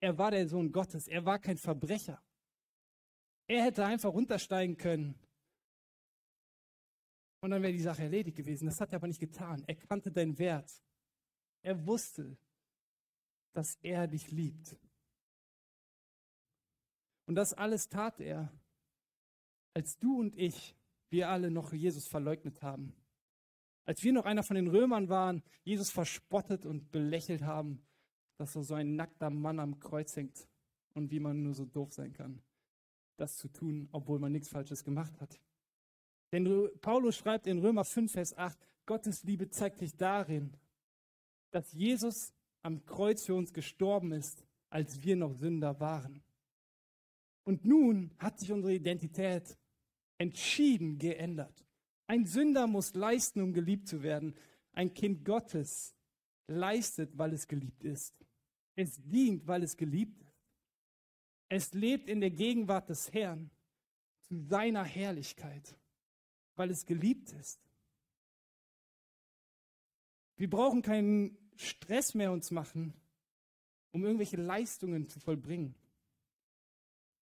Er 0.00 0.16
war 0.18 0.30
der 0.30 0.48
Sohn 0.48 0.72
Gottes, 0.72 1.08
er 1.08 1.24
war 1.24 1.38
kein 1.38 1.56
Verbrecher. 1.56 2.22
Er 3.46 3.64
hätte 3.64 3.84
einfach 3.84 4.12
runtersteigen 4.12 4.76
können. 4.76 5.14
Und 7.40 7.50
dann 7.50 7.62
wäre 7.62 7.72
die 7.72 7.80
Sache 7.80 8.02
erledigt 8.02 8.36
gewesen. 8.36 8.66
Das 8.66 8.80
hat 8.80 8.92
er 8.92 8.96
aber 8.96 9.08
nicht 9.08 9.20
getan. 9.20 9.64
Er 9.66 9.74
kannte 9.74 10.12
deinen 10.12 10.38
Wert. 10.38 10.70
Er 11.62 11.86
wusste, 11.86 12.36
dass 13.52 13.76
er 13.82 14.06
dich 14.06 14.30
liebt. 14.30 14.76
Und 17.26 17.34
das 17.34 17.52
alles 17.52 17.88
tat 17.88 18.20
er, 18.20 18.52
als 19.74 19.98
du 19.98 20.20
und 20.20 20.36
ich, 20.36 20.76
wir 21.10 21.28
alle 21.28 21.50
noch 21.50 21.72
Jesus 21.72 22.06
verleugnet 22.06 22.62
haben. 22.62 22.94
Als 23.84 24.02
wir 24.02 24.12
noch 24.12 24.24
einer 24.24 24.42
von 24.42 24.56
den 24.56 24.68
Römern 24.68 25.08
waren, 25.08 25.42
Jesus 25.64 25.90
verspottet 25.90 26.66
und 26.66 26.92
belächelt 26.92 27.42
haben, 27.42 27.82
dass 28.36 28.52
so 28.52 28.74
ein 28.74 28.96
nackter 28.96 29.30
Mann 29.30 29.58
am 29.58 29.80
Kreuz 29.80 30.16
hängt 30.16 30.48
und 30.94 31.10
wie 31.10 31.20
man 31.20 31.42
nur 31.42 31.54
so 31.54 31.64
doof 31.64 31.92
sein 31.92 32.12
kann, 32.12 32.40
das 33.16 33.36
zu 33.36 33.48
tun, 33.48 33.88
obwohl 33.92 34.18
man 34.18 34.32
nichts 34.32 34.48
Falsches 34.48 34.84
gemacht 34.84 35.20
hat. 35.20 35.40
Denn 36.32 36.70
Paulus 36.80 37.16
schreibt 37.16 37.46
in 37.46 37.58
Römer 37.58 37.84
5, 37.84 38.12
Vers 38.12 38.36
8, 38.36 38.58
Gottes 38.86 39.22
Liebe 39.24 39.48
zeigt 39.50 39.78
sich 39.78 39.96
darin, 39.96 40.56
dass 41.50 41.72
Jesus 41.72 42.32
am 42.62 42.84
Kreuz 42.84 43.24
für 43.24 43.34
uns 43.34 43.52
gestorben 43.52 44.12
ist, 44.12 44.44
als 44.70 45.02
wir 45.02 45.16
noch 45.16 45.34
Sünder 45.34 45.78
waren. 45.80 46.22
Und 47.44 47.64
nun 47.64 48.12
hat 48.18 48.38
sich 48.38 48.50
unsere 48.52 48.74
Identität 48.74 49.58
entschieden 50.18 50.98
geändert. 50.98 51.64
Ein 52.12 52.26
Sünder 52.26 52.66
muss 52.66 52.92
leisten, 52.92 53.40
um 53.40 53.54
geliebt 53.54 53.88
zu 53.88 54.02
werden. 54.02 54.34
Ein 54.74 54.92
Kind 54.92 55.24
Gottes 55.24 55.94
leistet, 56.46 57.16
weil 57.16 57.32
es 57.32 57.48
geliebt 57.48 57.84
ist. 57.84 58.14
Es 58.76 59.00
dient, 59.02 59.46
weil 59.46 59.62
es 59.62 59.78
geliebt 59.78 60.20
ist. 60.20 60.36
Es 61.48 61.72
lebt 61.72 62.10
in 62.10 62.20
der 62.20 62.30
Gegenwart 62.30 62.90
des 62.90 63.10
Herrn 63.14 63.50
zu 64.20 64.36
seiner 64.36 64.84
Herrlichkeit, 64.84 65.74
weil 66.54 66.70
es 66.70 66.84
geliebt 66.84 67.32
ist. 67.32 67.58
Wir 70.36 70.50
brauchen 70.50 70.82
keinen 70.82 71.38
Stress 71.56 72.12
mehr 72.12 72.30
uns 72.30 72.50
machen, 72.50 72.92
um 73.90 74.04
irgendwelche 74.04 74.36
Leistungen 74.36 75.08
zu 75.08 75.18
vollbringen. 75.18 75.74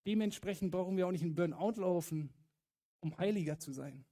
Dementsprechend 0.04 0.72
brauchen 0.72 0.96
wir 0.96 1.06
auch 1.06 1.12
nicht 1.12 1.22
in 1.22 1.36
Burnout 1.36 1.80
laufen, 1.80 2.30
um 2.98 3.16
heiliger 3.18 3.56
zu 3.60 3.70
sein. 3.70 4.04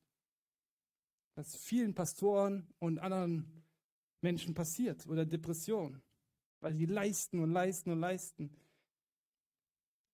Was 1.39 1.55
vielen 1.55 1.95
Pastoren 1.95 2.67
und 2.81 2.99
anderen 2.99 3.47
Menschen 4.23 4.55
passiert 4.55 5.07
oder 5.07 5.25
Depression, 5.25 6.03
weil 6.59 6.75
sie 6.75 6.87
leisten 6.87 7.39
und 7.39 7.53
leisten 7.53 7.93
und 7.93 8.01
leisten. 8.01 8.51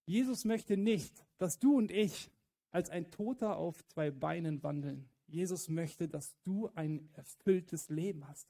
Jesus 0.05 0.45
möchte 0.45 0.77
nicht, 0.77 1.25
dass 1.39 1.59
du 1.59 1.79
und 1.79 1.91
ich 1.91 2.31
als 2.73 2.91
ein 2.91 3.11
Toter 3.11 3.57
auf 3.57 3.83
zwei 3.87 4.11
Beinen 4.11 4.63
wandeln. 4.63 5.09
Jesus 5.27 5.71
möchte, 5.71 6.09
dass 6.09 6.37
du 6.43 6.69
ein 6.75 7.09
erfülltes 7.15 7.89
Leben 7.89 8.29
hast. 8.29 8.47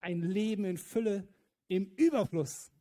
Ein 0.00 0.22
Leben 0.22 0.64
in 0.64 0.78
Fülle, 0.78 1.28
im 1.68 1.84
Überfluss. 1.96 2.72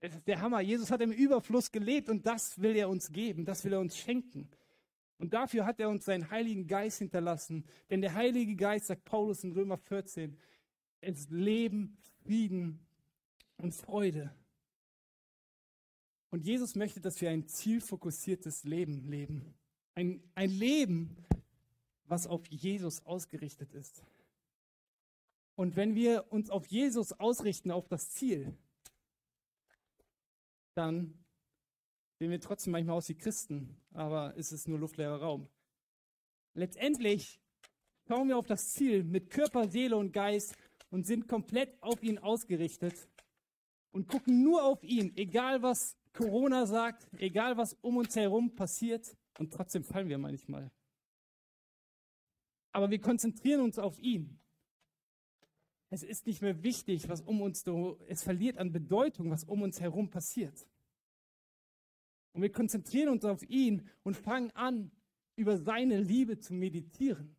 Es 0.00 0.14
ist 0.14 0.26
der 0.26 0.40
Hammer. 0.40 0.62
Jesus 0.62 0.90
hat 0.90 1.02
im 1.02 1.12
Überfluss 1.12 1.70
gelebt 1.70 2.08
und 2.08 2.24
das 2.24 2.58
will 2.58 2.76
er 2.76 2.88
uns 2.88 3.12
geben, 3.12 3.44
das 3.44 3.62
will 3.62 3.74
er 3.74 3.80
uns 3.80 3.98
schenken. 3.98 4.48
Und 5.18 5.34
dafür 5.34 5.66
hat 5.66 5.80
er 5.80 5.88
uns 5.88 6.04
seinen 6.04 6.30
Heiligen 6.30 6.66
Geist 6.66 6.98
hinterlassen. 6.98 7.64
Denn 7.90 8.00
der 8.00 8.14
Heilige 8.14 8.54
Geist, 8.54 8.86
sagt 8.86 9.04
Paulus 9.04 9.42
in 9.42 9.52
Römer 9.52 9.76
14, 9.76 10.38
ist 11.00 11.30
Leben, 11.30 11.98
Frieden 12.22 12.86
und 13.56 13.74
Freude. 13.74 14.32
Und 16.30 16.44
Jesus 16.44 16.76
möchte, 16.76 17.00
dass 17.00 17.20
wir 17.20 17.30
ein 17.30 17.46
zielfokussiertes 17.48 18.64
Leben 18.64 19.08
leben. 19.08 19.54
Ein, 19.94 20.22
ein 20.34 20.50
Leben, 20.50 21.16
was 22.04 22.26
auf 22.26 22.46
Jesus 22.46 23.04
ausgerichtet 23.04 23.74
ist. 23.74 24.04
Und 25.56 25.74
wenn 25.74 25.94
wir 25.96 26.30
uns 26.30 26.50
auf 26.50 26.66
Jesus 26.66 27.12
ausrichten, 27.12 27.72
auf 27.72 27.88
das 27.88 28.10
Ziel, 28.10 28.56
dann 30.74 31.18
sehen 32.18 32.30
wir 32.30 32.40
trotzdem 32.40 32.72
manchmal 32.72 32.96
aus 32.96 33.08
wie 33.08 33.14
Christen, 33.14 33.76
aber 33.92 34.36
es 34.36 34.50
ist 34.52 34.66
nur 34.68 34.78
luftleerer 34.78 35.20
Raum. 35.20 35.48
Letztendlich 36.54 37.40
schauen 38.08 38.28
wir 38.28 38.36
auf 38.36 38.46
das 38.46 38.72
Ziel 38.72 39.04
mit 39.04 39.30
Körper, 39.30 39.68
Seele 39.68 39.96
und 39.96 40.12
Geist 40.12 40.56
und 40.90 41.06
sind 41.06 41.28
komplett 41.28 41.80
auf 41.80 42.02
ihn 42.02 42.18
ausgerichtet 42.18 43.08
und 43.92 44.08
gucken 44.08 44.42
nur 44.42 44.64
auf 44.64 44.82
ihn, 44.82 45.16
egal 45.16 45.62
was 45.62 45.96
Corona 46.12 46.66
sagt, 46.66 47.08
egal 47.18 47.56
was 47.56 47.74
um 47.74 47.98
uns 47.98 48.16
herum 48.16 48.54
passiert 48.54 49.16
und 49.38 49.52
trotzdem 49.52 49.84
fallen 49.84 50.08
wir 50.08 50.18
manchmal. 50.18 50.72
Aber 52.72 52.90
wir 52.90 53.00
konzentrieren 53.00 53.60
uns 53.60 53.78
auf 53.78 53.98
ihn. 54.00 54.40
Es 55.90 56.02
ist 56.02 56.26
nicht 56.26 56.42
mehr 56.42 56.62
wichtig, 56.62 57.08
was 57.08 57.22
um 57.22 57.40
uns, 57.40 57.64
es 58.08 58.22
verliert 58.22 58.58
an 58.58 58.72
Bedeutung, 58.72 59.30
was 59.30 59.44
um 59.44 59.62
uns 59.62 59.80
herum 59.80 60.10
passiert. 60.10 60.66
Und 62.38 62.42
wir 62.42 62.52
konzentrieren 62.52 63.08
uns 63.08 63.24
auf 63.24 63.42
ihn 63.50 63.82
und 64.04 64.16
fangen 64.16 64.52
an, 64.52 64.92
über 65.34 65.58
seine 65.58 66.00
Liebe 66.00 66.38
zu 66.38 66.54
meditieren. 66.54 67.34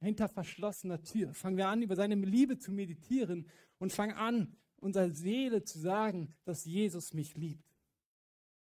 Hinter 0.00 0.28
verschlossener 0.28 1.00
Tür 1.00 1.32
fangen 1.34 1.56
wir 1.56 1.68
an, 1.68 1.82
über 1.82 1.94
seine 1.94 2.16
Liebe 2.16 2.58
zu 2.58 2.72
meditieren 2.72 3.46
und 3.78 3.92
fangen 3.92 4.16
an, 4.16 4.56
unserer 4.74 5.08
Seele 5.10 5.62
zu 5.62 5.78
sagen, 5.78 6.34
dass 6.42 6.64
Jesus 6.64 7.14
mich 7.14 7.36
liebt. 7.36 7.78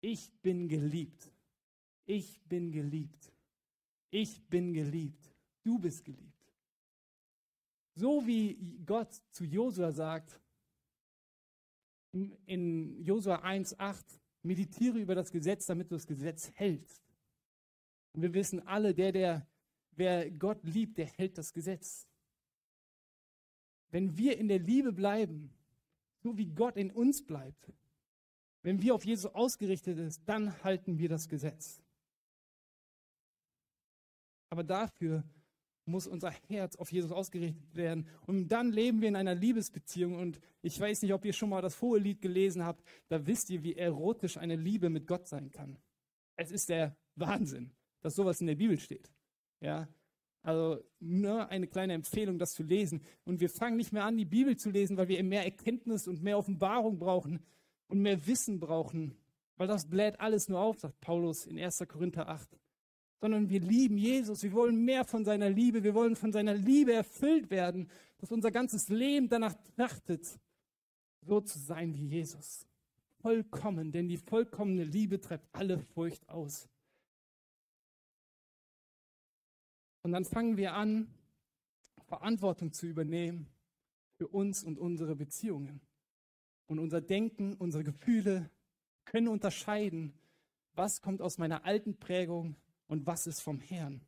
Ich 0.01 0.33
bin 0.41 0.67
geliebt. 0.67 1.31
Ich 2.07 2.41
bin 2.45 2.71
geliebt. 2.71 3.31
Ich 4.09 4.43
bin 4.49 4.73
geliebt. 4.73 5.35
Du 5.61 5.77
bist 5.77 6.03
geliebt. 6.03 6.51
So 7.93 8.25
wie 8.25 8.79
Gott 8.87 9.13
zu 9.29 9.45
Josua 9.45 9.91
sagt, 9.91 10.41
in 12.13 13.03
Josua 13.03 13.43
1,8, 13.43 14.03
meditiere 14.43 14.99
über 14.99 15.15
das 15.15 15.31
Gesetz, 15.31 15.65
damit 15.65 15.89
du 15.91 15.95
das 15.95 16.07
Gesetz 16.07 16.51
hältst. 16.55 17.01
Und 18.13 18.21
wir 18.21 18.33
wissen 18.33 18.65
alle, 18.67 18.93
der, 18.93 19.11
der, 19.11 19.47
wer 19.91 20.29
Gott 20.31 20.63
liebt, 20.63 20.97
der 20.97 21.07
hält 21.07 21.37
das 21.37 21.51
Gesetz. 21.53 22.07
wenn 23.93 24.17
wir 24.17 24.39
in 24.39 24.47
der 24.47 24.57
Liebe 24.57 24.91
bleiben, 24.91 25.53
so 26.23 26.35
wie 26.35 26.47
Gott 26.47 26.77
in 26.77 26.89
uns 26.89 27.23
bleibt, 27.23 27.71
wenn 28.63 28.81
wir 28.81 28.95
auf 28.95 29.05
Jesus 29.05 29.31
ausgerichtet 29.33 29.97
sind, 29.97 30.27
dann 30.27 30.63
halten 30.63 30.97
wir 30.97 31.09
das 31.09 31.29
Gesetz. 31.29 31.79
Aber 34.49 34.63
dafür 34.63 35.23
muss 35.85 36.07
unser 36.07 36.31
Herz 36.47 36.75
auf 36.75 36.91
Jesus 36.91 37.11
ausgerichtet 37.11 37.75
werden. 37.75 38.07
Und 38.25 38.47
dann 38.49 38.71
leben 38.71 39.01
wir 39.01 39.09
in 39.09 39.15
einer 39.15 39.35
Liebesbeziehung. 39.35 40.15
Und 40.15 40.39
ich 40.61 40.79
weiß 40.79 41.01
nicht, 41.01 41.13
ob 41.13 41.25
ihr 41.25 41.33
schon 41.33 41.49
mal 41.49 41.61
das 41.61 41.81
hohe 41.81 41.99
Lied 41.99 42.21
gelesen 42.21 42.63
habt. 42.63 42.83
Da 43.09 43.25
wisst 43.25 43.49
ihr, 43.49 43.63
wie 43.63 43.75
erotisch 43.75 44.37
eine 44.37 44.55
Liebe 44.55 44.89
mit 44.89 45.07
Gott 45.07 45.27
sein 45.27 45.51
kann. 45.51 45.77
Es 46.35 46.51
ist 46.51 46.69
der 46.69 46.95
Wahnsinn, 47.15 47.71
dass 48.01 48.15
sowas 48.15 48.41
in 48.41 48.47
der 48.47 48.55
Bibel 48.55 48.79
steht. 48.79 49.11
Ja, 49.59 49.87
also 50.41 50.83
nur 50.99 51.47
eine 51.49 51.67
kleine 51.67 51.93
Empfehlung, 51.93 52.37
das 52.37 52.53
zu 52.53 52.63
lesen. 52.63 53.01
Und 53.23 53.39
wir 53.39 53.49
fangen 53.49 53.77
nicht 53.77 53.93
mehr 53.93 54.05
an, 54.05 54.17
die 54.17 54.25
Bibel 54.25 54.57
zu 54.57 54.69
lesen, 54.69 54.97
weil 54.97 55.07
wir 55.07 55.23
mehr 55.23 55.45
Erkenntnis 55.45 56.07
und 56.07 56.21
mehr 56.21 56.37
Offenbarung 56.37 56.99
brauchen 56.99 57.45
und 57.87 57.99
mehr 57.99 58.25
Wissen 58.27 58.59
brauchen. 58.59 59.15
Weil 59.55 59.67
das 59.67 59.89
bläht 59.89 60.19
alles 60.19 60.49
nur 60.49 60.59
auf, 60.59 60.79
sagt 60.79 60.99
Paulus 60.99 61.45
in 61.45 61.59
1. 61.59 61.83
Korinther 61.87 62.27
8 62.27 62.57
sondern 63.19 63.49
wir 63.49 63.59
lieben 63.59 63.97
Jesus. 63.97 64.43
Wir 64.43 64.53
wollen 64.53 64.83
mehr 64.83 65.05
von 65.05 65.23
seiner 65.23 65.49
Liebe. 65.49 65.83
Wir 65.83 65.93
wollen 65.93 66.15
von 66.15 66.31
seiner 66.31 66.53
Liebe 66.53 66.93
erfüllt 66.93 67.49
werden, 67.49 67.89
dass 68.17 68.31
unser 68.31 68.51
ganzes 68.51 68.89
Leben 68.89 69.29
danach 69.29 69.55
trachtet, 69.75 70.39
so 71.21 71.41
zu 71.41 71.59
sein 71.59 71.93
wie 71.93 72.07
Jesus. 72.07 72.67
Vollkommen, 73.21 73.91
denn 73.91 74.07
die 74.07 74.17
vollkommene 74.17 74.83
Liebe 74.83 75.19
treibt 75.21 75.47
alle 75.53 75.79
Furcht 75.79 76.27
aus. 76.27 76.67
Und 80.01 80.11
dann 80.11 80.25
fangen 80.25 80.57
wir 80.57 80.73
an, 80.73 81.07
Verantwortung 82.05 82.73
zu 82.73 82.85
übernehmen 82.85 83.47
für 84.17 84.27
uns 84.27 84.63
und 84.63 84.77
unsere 84.77 85.15
Beziehungen. 85.15 85.81
Und 86.67 86.79
unser 86.79 87.01
Denken, 87.01 87.55
unsere 87.55 87.83
Gefühle 87.83 88.49
können 89.05 89.27
unterscheiden, 89.27 90.13
was 90.75 91.01
kommt 91.01 91.21
aus 91.21 91.37
meiner 91.37 91.65
alten 91.65 91.97
Prägung 91.97 92.55
und 92.87 93.05
was 93.05 93.27
ist 93.27 93.41
vom 93.41 93.59
Herrn. 93.59 94.01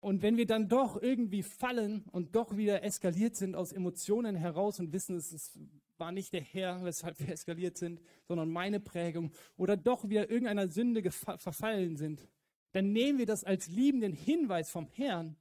Und 0.00 0.22
wenn 0.22 0.36
wir 0.36 0.46
dann 0.46 0.68
doch 0.68 1.02
irgendwie 1.02 1.42
fallen 1.42 2.04
und 2.12 2.36
doch 2.36 2.56
wieder 2.56 2.84
eskaliert 2.84 3.34
sind 3.34 3.56
aus 3.56 3.72
Emotionen 3.72 4.36
heraus 4.36 4.78
und 4.78 4.92
wissen, 4.92 5.16
es 5.16 5.58
war 5.98 6.12
nicht 6.12 6.32
der 6.32 6.42
Herr, 6.42 6.84
weshalb 6.84 7.18
wir 7.18 7.30
eskaliert 7.30 7.76
sind, 7.76 8.00
sondern 8.28 8.48
meine 8.50 8.78
Prägung, 8.78 9.32
oder 9.56 9.76
doch 9.76 10.08
wieder 10.08 10.30
irgendeiner 10.30 10.68
Sünde 10.68 11.10
verfallen 11.10 11.96
sind, 11.96 12.28
dann 12.72 12.92
nehmen 12.92 13.18
wir 13.18 13.26
das 13.26 13.42
als 13.42 13.66
liebenden 13.68 14.12
Hinweis 14.12 14.70
vom 14.70 14.86
Herrn 14.86 15.36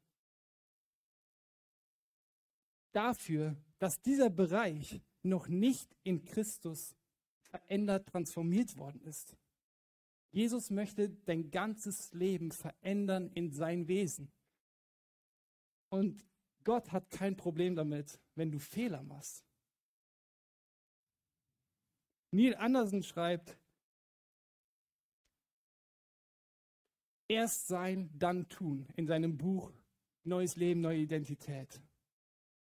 dafür, 2.91 3.55
dass 3.77 4.01
dieser 4.01 4.29
Bereich 4.29 5.01
noch 5.21 5.47
nicht 5.47 5.95
in 6.03 6.23
Christus 6.23 6.95
verändert, 7.41 8.07
transformiert 8.07 8.77
worden 8.77 9.01
ist. 9.01 9.37
Jesus 10.35 10.69
möchte 10.69 11.07
dein 11.23 11.49
ganzes 11.49 12.11
Leben 12.11 12.51
verändern 12.51 13.31
in 13.35 13.53
sein 13.53 13.87
Wesen. 13.87 14.29
Und 15.87 16.21
Gott 16.65 16.91
hat 16.91 17.09
kein 17.09 17.37
Problem 17.37 17.73
damit, 17.73 18.19
wenn 18.35 18.51
du 18.51 18.59
Fehler 18.59 19.01
machst. 19.01 19.45
Neil 22.31 22.53
Anderson 22.55 23.01
schreibt, 23.01 23.57
erst 27.29 27.67
sein, 27.67 28.09
dann 28.19 28.49
tun 28.49 28.89
in 28.97 29.07
seinem 29.07 29.37
Buch 29.37 29.71
Neues 30.25 30.57
Leben, 30.57 30.81
neue 30.81 30.97
Identität. 30.97 31.79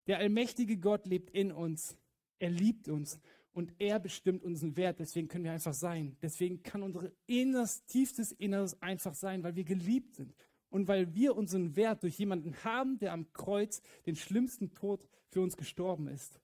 Der 0.07 0.19
allmächtige 0.19 0.77
Gott 0.77 1.05
lebt 1.07 1.31
in 1.31 1.51
uns. 1.51 1.97
Er 2.37 2.51
liebt 2.51 2.87
uns 2.87 3.19
und 3.59 3.73
er 3.77 3.99
bestimmt 3.99 4.41
unseren 4.41 4.77
Wert. 4.77 4.99
Deswegen 4.99 5.27
können 5.27 5.43
wir 5.43 5.51
einfach 5.51 5.73
sein. 5.73 6.15
Deswegen 6.21 6.63
kann 6.63 6.81
unser 6.81 7.11
innerstes, 7.27 7.85
tiefstes 7.87 8.31
Inneres 8.31 8.81
einfach 8.81 9.13
sein, 9.13 9.43
weil 9.43 9.57
wir 9.57 9.65
geliebt 9.65 10.15
sind. 10.15 10.33
Und 10.69 10.87
weil 10.87 11.13
wir 11.13 11.35
unseren 11.35 11.75
Wert 11.75 12.03
durch 12.03 12.17
jemanden 12.17 12.63
haben, 12.63 12.99
der 12.99 13.11
am 13.11 13.33
Kreuz 13.33 13.81
den 14.05 14.15
schlimmsten 14.15 14.73
Tod 14.73 15.05
für 15.27 15.41
uns 15.41 15.57
gestorben 15.57 16.07
ist. 16.07 16.39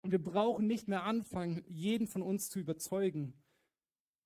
Und 0.00 0.10
wir 0.10 0.22
brauchen 0.22 0.66
nicht 0.66 0.88
mehr 0.88 1.02
anfangen, 1.02 1.62
jeden 1.68 2.06
von 2.06 2.22
uns 2.22 2.48
zu 2.48 2.60
überzeugen, 2.60 3.34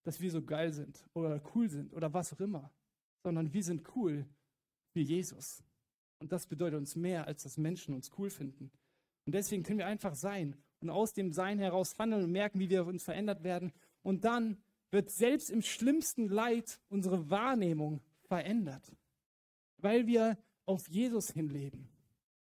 dass 0.04 0.20
wir 0.20 0.30
so 0.30 0.42
geil 0.42 0.72
sind 0.72 1.04
oder 1.14 1.42
cool 1.56 1.68
sind 1.68 1.92
oder 1.92 2.14
was 2.14 2.32
auch 2.32 2.40
immer, 2.40 2.72
sondern 3.24 3.52
wir 3.52 3.64
sind 3.64 3.96
cool 3.96 4.26
wie 4.94 5.02
Jesus. 5.02 5.64
Und 6.20 6.30
das 6.30 6.46
bedeutet 6.46 6.78
uns 6.78 6.94
mehr, 6.94 7.26
als 7.26 7.42
dass 7.42 7.58
Menschen 7.58 7.96
uns 7.96 8.12
cool 8.16 8.30
finden. 8.30 8.70
Und 9.26 9.34
deswegen 9.34 9.64
können 9.64 9.78
wir 9.78 9.86
einfach 9.86 10.14
sein 10.14 10.56
und 10.82 10.90
aus 10.90 11.12
dem 11.12 11.32
Sein 11.32 11.58
heraus 11.58 11.98
handeln 11.98 12.24
und 12.24 12.32
merken, 12.32 12.58
wie 12.58 12.68
wir 12.68 12.86
uns 12.86 13.04
verändert 13.04 13.42
werden. 13.42 13.72
Und 14.02 14.24
dann 14.24 14.58
wird 14.90 15.10
selbst 15.10 15.50
im 15.50 15.62
schlimmsten 15.62 16.28
Leid 16.28 16.80
unsere 16.88 17.30
Wahrnehmung 17.30 18.00
verändert, 18.24 18.92
weil 19.78 20.06
wir 20.06 20.36
auf 20.66 20.88
Jesus 20.88 21.30
hinleben, 21.30 21.88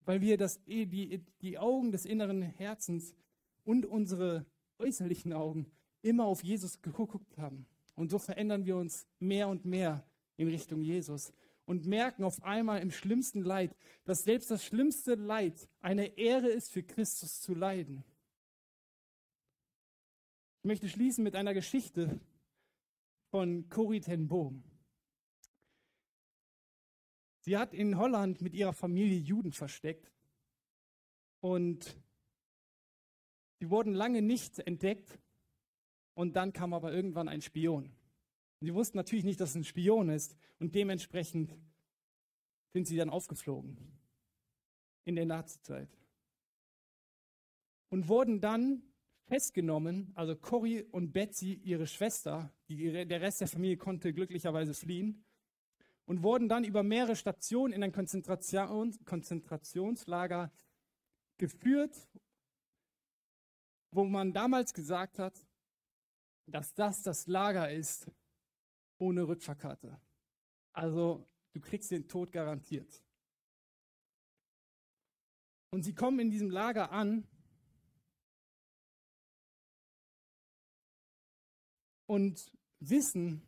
weil 0.04 0.20
wir 0.20 0.36
das, 0.36 0.62
die, 0.64 1.22
die 1.40 1.58
Augen 1.58 1.92
des 1.92 2.04
inneren 2.04 2.42
Herzens 2.42 3.14
und 3.64 3.86
unsere 3.86 4.44
äußerlichen 4.78 5.32
Augen 5.32 5.70
immer 6.02 6.24
auf 6.24 6.42
Jesus 6.42 6.82
geguckt 6.82 7.38
haben. 7.38 7.66
Und 7.94 8.10
so 8.10 8.18
verändern 8.18 8.64
wir 8.64 8.76
uns 8.76 9.06
mehr 9.20 9.48
und 9.48 9.64
mehr 9.64 10.04
in 10.36 10.48
Richtung 10.48 10.82
Jesus 10.82 11.32
und 11.64 11.86
merken 11.86 12.24
auf 12.24 12.42
einmal 12.42 12.80
im 12.80 12.90
schlimmsten 12.90 13.42
Leid, 13.42 13.76
dass 14.04 14.24
selbst 14.24 14.50
das 14.50 14.64
schlimmste 14.64 15.14
Leid 15.14 15.68
eine 15.80 16.18
Ehre 16.18 16.48
ist, 16.48 16.72
für 16.72 16.82
Christus 16.82 17.40
zu 17.40 17.54
leiden. 17.54 18.04
Ich 20.62 20.64
möchte 20.64 20.88
schließen 20.88 21.24
mit 21.24 21.34
einer 21.34 21.54
Geschichte 21.54 22.20
von 23.32 23.68
Corrie 23.68 24.00
ten 24.00 24.28
Boom. 24.28 24.62
Sie 27.40 27.56
hat 27.56 27.74
in 27.74 27.98
Holland 27.98 28.40
mit 28.42 28.54
ihrer 28.54 28.72
Familie 28.72 29.18
Juden 29.18 29.50
versteckt 29.50 30.12
und 31.40 32.00
sie 33.58 33.70
wurden 33.70 33.92
lange 33.92 34.22
nicht 34.22 34.60
entdeckt 34.60 35.18
und 36.14 36.36
dann 36.36 36.52
kam 36.52 36.74
aber 36.74 36.92
irgendwann 36.92 37.26
ein 37.28 37.42
Spion. 37.42 37.92
Sie 38.60 38.72
wussten 38.72 38.96
natürlich 38.96 39.24
nicht, 39.24 39.40
dass 39.40 39.50
es 39.50 39.56
ein 39.56 39.64
Spion 39.64 40.10
ist 40.10 40.36
und 40.60 40.76
dementsprechend 40.76 41.58
sind 42.72 42.86
sie 42.86 42.96
dann 42.96 43.10
aufgeflogen 43.10 43.78
in 45.06 45.16
der 45.16 45.26
Nazizeit 45.26 45.90
und 47.88 48.06
wurden 48.06 48.40
dann 48.40 48.84
festgenommen, 49.32 50.12
also 50.14 50.36
Cory 50.36 50.82
und 50.90 51.14
Betsy, 51.14 51.54
ihre 51.64 51.86
Schwester, 51.86 52.52
die, 52.68 52.92
der 52.92 53.22
Rest 53.22 53.40
der 53.40 53.48
Familie 53.48 53.78
konnte 53.78 54.12
glücklicherweise 54.12 54.74
fliehen 54.74 55.24
und 56.04 56.22
wurden 56.22 56.50
dann 56.50 56.64
über 56.64 56.82
mehrere 56.82 57.16
Stationen 57.16 57.72
in 57.72 57.82
ein 57.82 57.92
Konzentration, 57.92 58.94
Konzentrationslager 59.06 60.52
geführt, 61.38 62.10
wo 63.90 64.04
man 64.04 64.34
damals 64.34 64.74
gesagt 64.74 65.18
hat, 65.18 65.46
dass 66.44 66.74
das 66.74 67.02
das 67.02 67.26
Lager 67.26 67.72
ist 67.72 68.10
ohne 68.98 69.26
Rückfahrkarte. 69.26 69.98
Also 70.74 71.26
du 71.54 71.60
kriegst 71.62 71.90
den 71.90 72.06
Tod 72.06 72.32
garantiert. 72.32 73.02
Und 75.70 75.84
sie 75.84 75.94
kommen 75.94 76.18
in 76.18 76.30
diesem 76.30 76.50
Lager 76.50 76.92
an 76.92 77.26
und 82.12 82.52
wissen, 82.78 83.40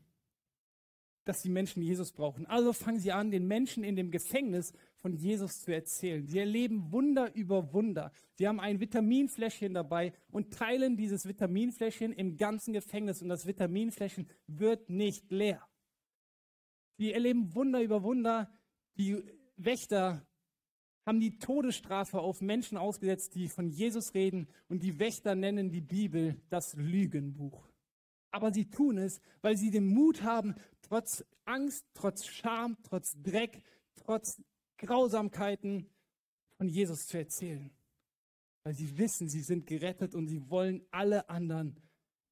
dass 1.27 1.43
die 1.43 1.51
Menschen 1.51 1.83
Jesus 1.83 2.13
brauchen. 2.13 2.47
Also 2.47 2.73
fangen 2.73 2.99
sie 2.99 3.13
an, 3.13 3.31
den 3.31 3.47
Menschen 3.47 3.85
in 3.85 3.95
dem 3.95 4.11
Gefängnis 4.11 4.73
von 4.97 5.13
Jesus 5.13 5.61
zu 5.61 5.71
erzählen. 5.71 6.27
Sie 6.27 6.39
erleben 6.39 6.91
Wunder 6.91 7.35
über 7.35 7.75
Wunder. 7.75 8.11
Sie 8.33 8.49
haben 8.49 8.61
ein 8.61 8.81
Vitaminfläschchen 8.81 9.75
dabei 9.75 10.15
und 10.31 10.55
teilen 10.55 10.97
dieses 10.97 11.29
Vitaminfläschchen 11.29 12.15
im 12.15 12.39
ganzen 12.39 12.73
Gefängnis 12.73 13.21
und 13.21 13.29
das 13.29 13.47
Vitaminfläschchen 13.47 14.31
wird 14.47 14.89
nicht 14.89 15.31
leer. 15.31 15.63
Sie 16.97 17.13
erleben 17.13 17.55
Wunder 17.55 17.83
über 17.83 18.03
Wunder. 18.03 18.51
Die 18.97 19.23
Wächter 19.57 20.27
haben 21.05 21.21
die 21.21 21.39
Todesstrafe 21.39 22.19
auf 22.19 22.41
Menschen 22.41 22.79
ausgesetzt, 22.79 23.35
die 23.35 23.49
von 23.49 23.69
Jesus 23.69 24.15
reden 24.15 24.49
und 24.69 24.83
die 24.83 24.99
Wächter 24.99 25.35
nennen 25.35 25.71
die 25.71 25.83
Bibel 25.83 26.41
das 26.49 26.75
Lügenbuch 26.77 27.74
aber 28.35 28.53
sie 28.53 28.69
tun 28.69 28.99
es, 28.99 29.21
weil 29.43 29.57
sie 29.57 29.71
den 29.71 29.87
Mut 29.87 30.23
haben, 30.23 30.57
trotz 30.83 31.25
Angst, 31.45 31.87
trotz 31.95 32.27
Scham, 32.27 32.77
trotz 32.83 33.17
Dreck, 33.23 33.63
trotz 33.95 34.43
Grausamkeiten 34.79 35.89
von 36.57 36.69
Jesus 36.69 37.07
zu 37.07 37.17
erzählen. 37.17 37.71
Weil 38.65 38.75
sie 38.75 38.99
wissen, 38.99 39.29
sie 39.29 39.43
sind 39.43 39.69
gerettet 39.69 40.17
und 40.17 40.27
sie 40.27 40.51
wollen 40.51 40.83
alle 40.91 41.29
anderen 41.29 41.81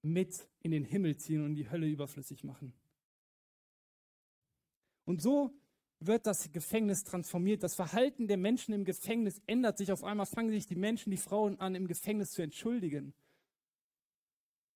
mit 0.03 0.49
in 0.59 0.73
den 0.73 0.85
Himmel 0.85 1.17
ziehen 1.19 1.45
und 1.45 1.55
die 1.55 1.71
Hölle 1.71 1.87
überflüssig 1.87 2.43
machen. 2.43 2.73
Und 5.05 5.23
so 5.23 5.55
wird 6.01 6.27
das 6.27 6.51
Gefängnis 6.51 7.05
transformiert. 7.05 7.63
Das 7.63 7.77
Verhalten 7.77 8.27
der 8.27 8.39
Menschen 8.39 8.75
im 8.75 8.85
Gefängnis 8.85 9.41
ändert 9.47 9.79
sich. 9.79 9.93
Auf 9.93 10.03
einmal 10.03 10.27
fangen 10.27 10.51
sich 10.51 10.67
die 10.67 10.75
Menschen, 10.75 11.13
die 11.13 11.17
Frauen 11.17 11.61
an, 11.61 11.77
im 11.77 11.87
Gefängnis 11.87 12.33
zu 12.33 12.43
entschuldigen. 12.43 13.15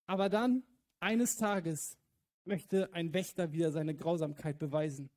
Aber 0.06 0.28
dann, 0.28 0.62
eines 1.00 1.36
Tages, 1.36 1.98
möchte 2.46 2.92
ein 2.92 3.12
Wächter 3.12 3.52
wieder 3.52 3.72
seine 3.72 3.94
Grausamkeit 3.94 4.58
beweisen. 4.58 5.10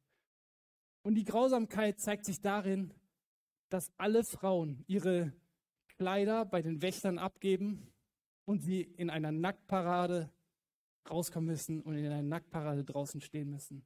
Und 1.04 1.15
die 1.15 1.24
Grausamkeit 1.24 2.00
zeigt 2.00 2.26
sich 2.26 2.42
darin, 2.42 2.94
dass 3.70 3.92
alle 3.98 4.24
Frauen 4.24 4.84
ihre 4.88 5.32
Kleider 5.98 6.46
bei 6.46 6.62
den 6.62 6.82
Wächtern 6.82 7.20
abgeben 7.20 7.88
und 8.46 8.62
sie 8.62 8.82
in 8.82 9.10
einer 9.10 9.32
Nacktparade 9.32 10.32
rauskommen 11.10 11.48
müssen 11.48 11.82
und 11.82 11.96
in 11.96 12.06
einer 12.06 12.24
Nacktparade 12.24 12.84
draußen 12.84 13.22
stehen 13.22 13.50
müssen. 13.50 13.86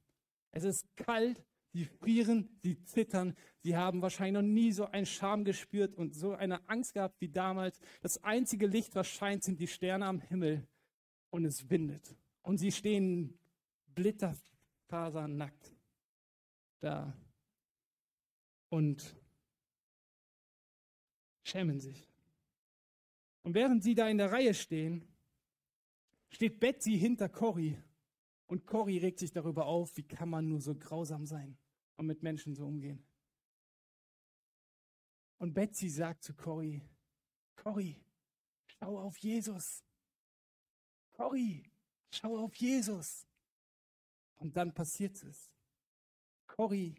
Es 0.52 0.64
ist 0.64 0.86
kalt, 0.96 1.44
sie 1.72 1.84
frieren, 1.84 2.48
sie 2.62 2.82
zittern, 2.84 3.36
sie 3.62 3.76
haben 3.76 4.00
wahrscheinlich 4.02 4.42
noch 4.42 4.48
nie 4.48 4.72
so 4.72 4.86
einen 4.86 5.06
Scham 5.06 5.44
gespürt 5.44 5.94
und 5.94 6.14
so 6.14 6.32
eine 6.32 6.66
Angst 6.68 6.94
gehabt 6.94 7.20
wie 7.20 7.28
damals. 7.28 7.78
Das 8.00 8.22
einzige 8.22 8.66
Licht, 8.66 8.94
was 8.94 9.08
scheint, 9.08 9.42
sind 9.42 9.60
die 9.60 9.66
Sterne 9.66 10.06
am 10.06 10.20
Himmel 10.20 10.66
und 11.34 11.44
es 11.44 11.68
windet. 11.68 12.16
Und 12.42 12.58
sie 12.58 12.70
stehen 12.70 13.36
blitterfasernackt 13.92 15.74
da 16.78 17.12
und 18.68 19.16
schämen 21.42 21.80
sich. 21.80 22.08
Und 23.42 23.54
während 23.54 23.82
sie 23.82 23.96
da 23.96 24.08
in 24.08 24.18
der 24.18 24.30
Reihe 24.30 24.54
stehen, 24.54 25.08
steht 26.28 26.60
Betsy 26.60 26.96
hinter 26.96 27.28
Cory 27.28 27.82
und 28.46 28.64
Cory 28.64 28.98
regt 28.98 29.18
sich 29.18 29.32
darüber 29.32 29.66
auf, 29.66 29.96
wie 29.96 30.06
kann 30.06 30.28
man 30.28 30.48
nur 30.48 30.60
so 30.60 30.76
grausam 30.76 31.26
sein 31.26 31.58
und 31.96 32.06
mit 32.06 32.22
Menschen 32.22 32.54
so 32.54 32.64
umgehen. 32.64 33.04
Und 35.38 35.52
Betsy 35.52 35.88
sagt 35.88 36.22
zu 36.22 36.32
Cory, 36.34 36.80
Cory, 37.56 38.00
schau 38.78 39.00
auf 39.00 39.18
Jesus. 39.18 39.84
Cory, 41.16 41.62
schau 42.10 42.38
auf 42.38 42.54
Jesus. 42.56 43.26
Und 44.36 44.56
dann 44.56 44.74
passiert 44.74 45.22
es. 45.22 45.50
Cory 46.46 46.94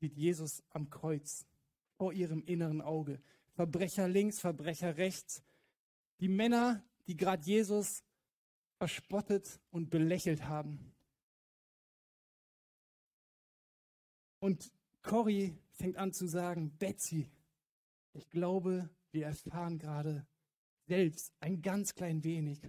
sieht 0.00 0.16
Jesus 0.16 0.62
am 0.70 0.88
Kreuz 0.88 1.44
vor 1.96 2.12
ihrem 2.12 2.42
inneren 2.44 2.80
Auge. 2.80 3.20
Verbrecher 3.54 4.08
links, 4.08 4.40
Verbrecher 4.40 4.96
rechts. 4.96 5.42
Die 6.20 6.28
Männer, 6.28 6.84
die 7.06 7.16
gerade 7.16 7.44
Jesus 7.44 8.04
verspottet 8.76 9.60
und 9.70 9.90
belächelt 9.90 10.44
haben. 10.44 10.94
Und 14.38 14.72
Cory 15.02 15.58
fängt 15.72 15.96
an 15.96 16.12
zu 16.12 16.28
sagen, 16.28 16.76
Betsy, 16.78 17.28
ich 18.12 18.28
glaube, 18.30 18.88
wir 19.10 19.26
erfahren 19.26 19.78
gerade 19.78 20.26
selbst 20.86 21.32
ein 21.40 21.60
ganz 21.60 21.94
klein 21.94 22.22
wenig 22.22 22.60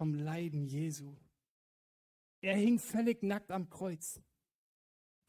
vom 0.00 0.14
Leiden 0.14 0.66
Jesu. 0.66 1.14
Er 2.40 2.56
hing 2.56 2.78
völlig 2.78 3.22
nackt 3.22 3.50
am 3.50 3.68
Kreuz, 3.68 4.18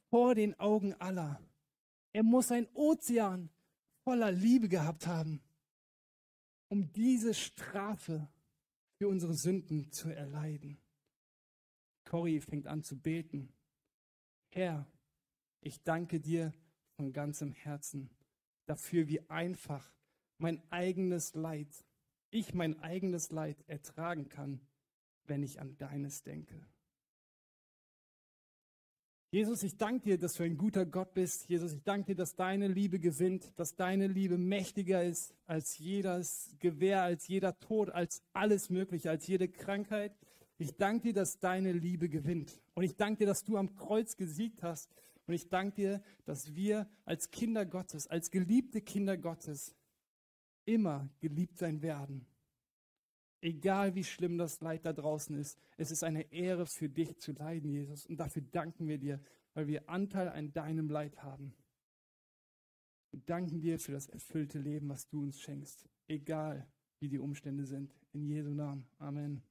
vor 0.09 0.33
den 0.33 0.57
Augen 0.61 0.93
aller. 0.93 1.45
Er 2.13 2.23
muss 2.23 2.53
ein 2.53 2.69
Ozean 2.73 3.49
voller 4.05 4.31
Liebe 4.31 4.69
gehabt 4.69 5.07
haben, 5.07 5.41
um 6.69 6.89
diese 6.93 7.33
Strafe 7.33 8.29
für 8.97 9.09
unsere 9.09 9.33
Sünden 9.33 9.91
zu 9.91 10.07
erleiden. 10.07 10.79
Cory 12.05 12.39
fängt 12.39 12.65
an 12.65 12.81
zu 12.81 12.97
beten. 12.97 13.51
Herr, 14.51 14.89
ich 15.59 15.83
danke 15.83 16.21
dir 16.21 16.53
von 16.95 17.11
ganzem 17.11 17.51
Herzen 17.51 18.09
dafür, 18.67 19.09
wie 19.09 19.19
einfach 19.29 19.91
mein 20.37 20.63
eigenes 20.71 21.33
Leid, 21.33 21.83
ich 22.31 22.53
mein 22.53 22.79
eigenes 22.79 23.31
Leid 23.31 23.57
ertragen 23.67 24.29
kann, 24.29 24.59
wenn 25.25 25.43
ich 25.43 25.59
an 25.59 25.77
deines 25.77 26.23
denke. 26.23 26.65
Jesus, 29.33 29.63
ich 29.63 29.77
danke 29.77 30.03
dir, 30.03 30.17
dass 30.17 30.33
du 30.33 30.43
ein 30.43 30.57
guter 30.57 30.85
Gott 30.85 31.13
bist. 31.13 31.47
Jesus, 31.47 31.71
ich 31.71 31.83
danke 31.83 32.07
dir, 32.07 32.15
dass 32.15 32.35
deine 32.35 32.67
Liebe 32.67 32.99
gewinnt, 32.99 33.53
dass 33.55 33.77
deine 33.77 34.07
Liebe 34.07 34.37
mächtiger 34.37 35.05
ist 35.05 35.33
als 35.45 35.77
jedes 35.77 36.53
Gewehr, 36.59 37.03
als 37.03 37.29
jeder 37.29 37.57
Tod, 37.57 37.91
als 37.91 38.23
alles 38.33 38.69
Mögliche, 38.69 39.09
als 39.09 39.25
jede 39.27 39.47
Krankheit. 39.47 40.17
Ich 40.57 40.75
danke 40.75 41.07
dir, 41.07 41.13
dass 41.13 41.39
deine 41.39 41.71
Liebe 41.71 42.09
gewinnt. 42.09 42.61
Und 42.73 42.83
ich 42.83 42.97
danke 42.97 43.19
dir, 43.19 43.27
dass 43.27 43.45
du 43.45 43.55
am 43.55 43.73
Kreuz 43.73 44.17
gesiegt 44.17 44.63
hast. 44.63 44.91
Und 45.27 45.33
ich 45.33 45.47
danke 45.47 45.75
dir, 45.75 46.03
dass 46.25 46.53
wir 46.53 46.89
als 47.05 47.31
Kinder 47.31 47.65
Gottes, 47.65 48.07
als 48.07 48.31
geliebte 48.31 48.81
Kinder 48.81 49.15
Gottes, 49.15 49.73
immer 50.65 51.09
geliebt 51.19 51.57
sein 51.57 51.81
werden. 51.81 52.25
Egal 53.41 53.95
wie 53.95 54.03
schlimm 54.03 54.37
das 54.37 54.61
Leid 54.61 54.85
da 54.85 54.93
draußen 54.93 55.35
ist, 55.35 55.59
es 55.77 55.89
ist 55.89 56.03
eine 56.03 56.31
Ehre 56.31 56.67
für 56.67 56.89
dich 56.89 57.17
zu 57.17 57.31
leiden, 57.31 57.71
Jesus. 57.71 58.05
Und 58.05 58.17
dafür 58.17 58.43
danken 58.43 58.87
wir 58.87 58.99
dir, 58.99 59.19
weil 59.53 59.67
wir 59.67 59.89
Anteil 59.89 60.29
an 60.29 60.53
deinem 60.53 60.89
Leid 60.89 61.23
haben. 61.23 61.53
Wir 63.09 63.21
danken 63.25 63.59
dir 63.59 63.79
für 63.79 63.91
das 63.91 64.07
erfüllte 64.07 64.59
Leben, 64.59 64.89
was 64.89 65.07
du 65.07 65.23
uns 65.23 65.41
schenkst, 65.41 65.89
egal 66.07 66.67
wie 66.99 67.09
die 67.09 67.19
Umstände 67.19 67.65
sind. 67.65 67.93
In 68.13 68.27
Jesu 68.27 68.53
Namen. 68.53 68.85
Amen. 68.99 69.50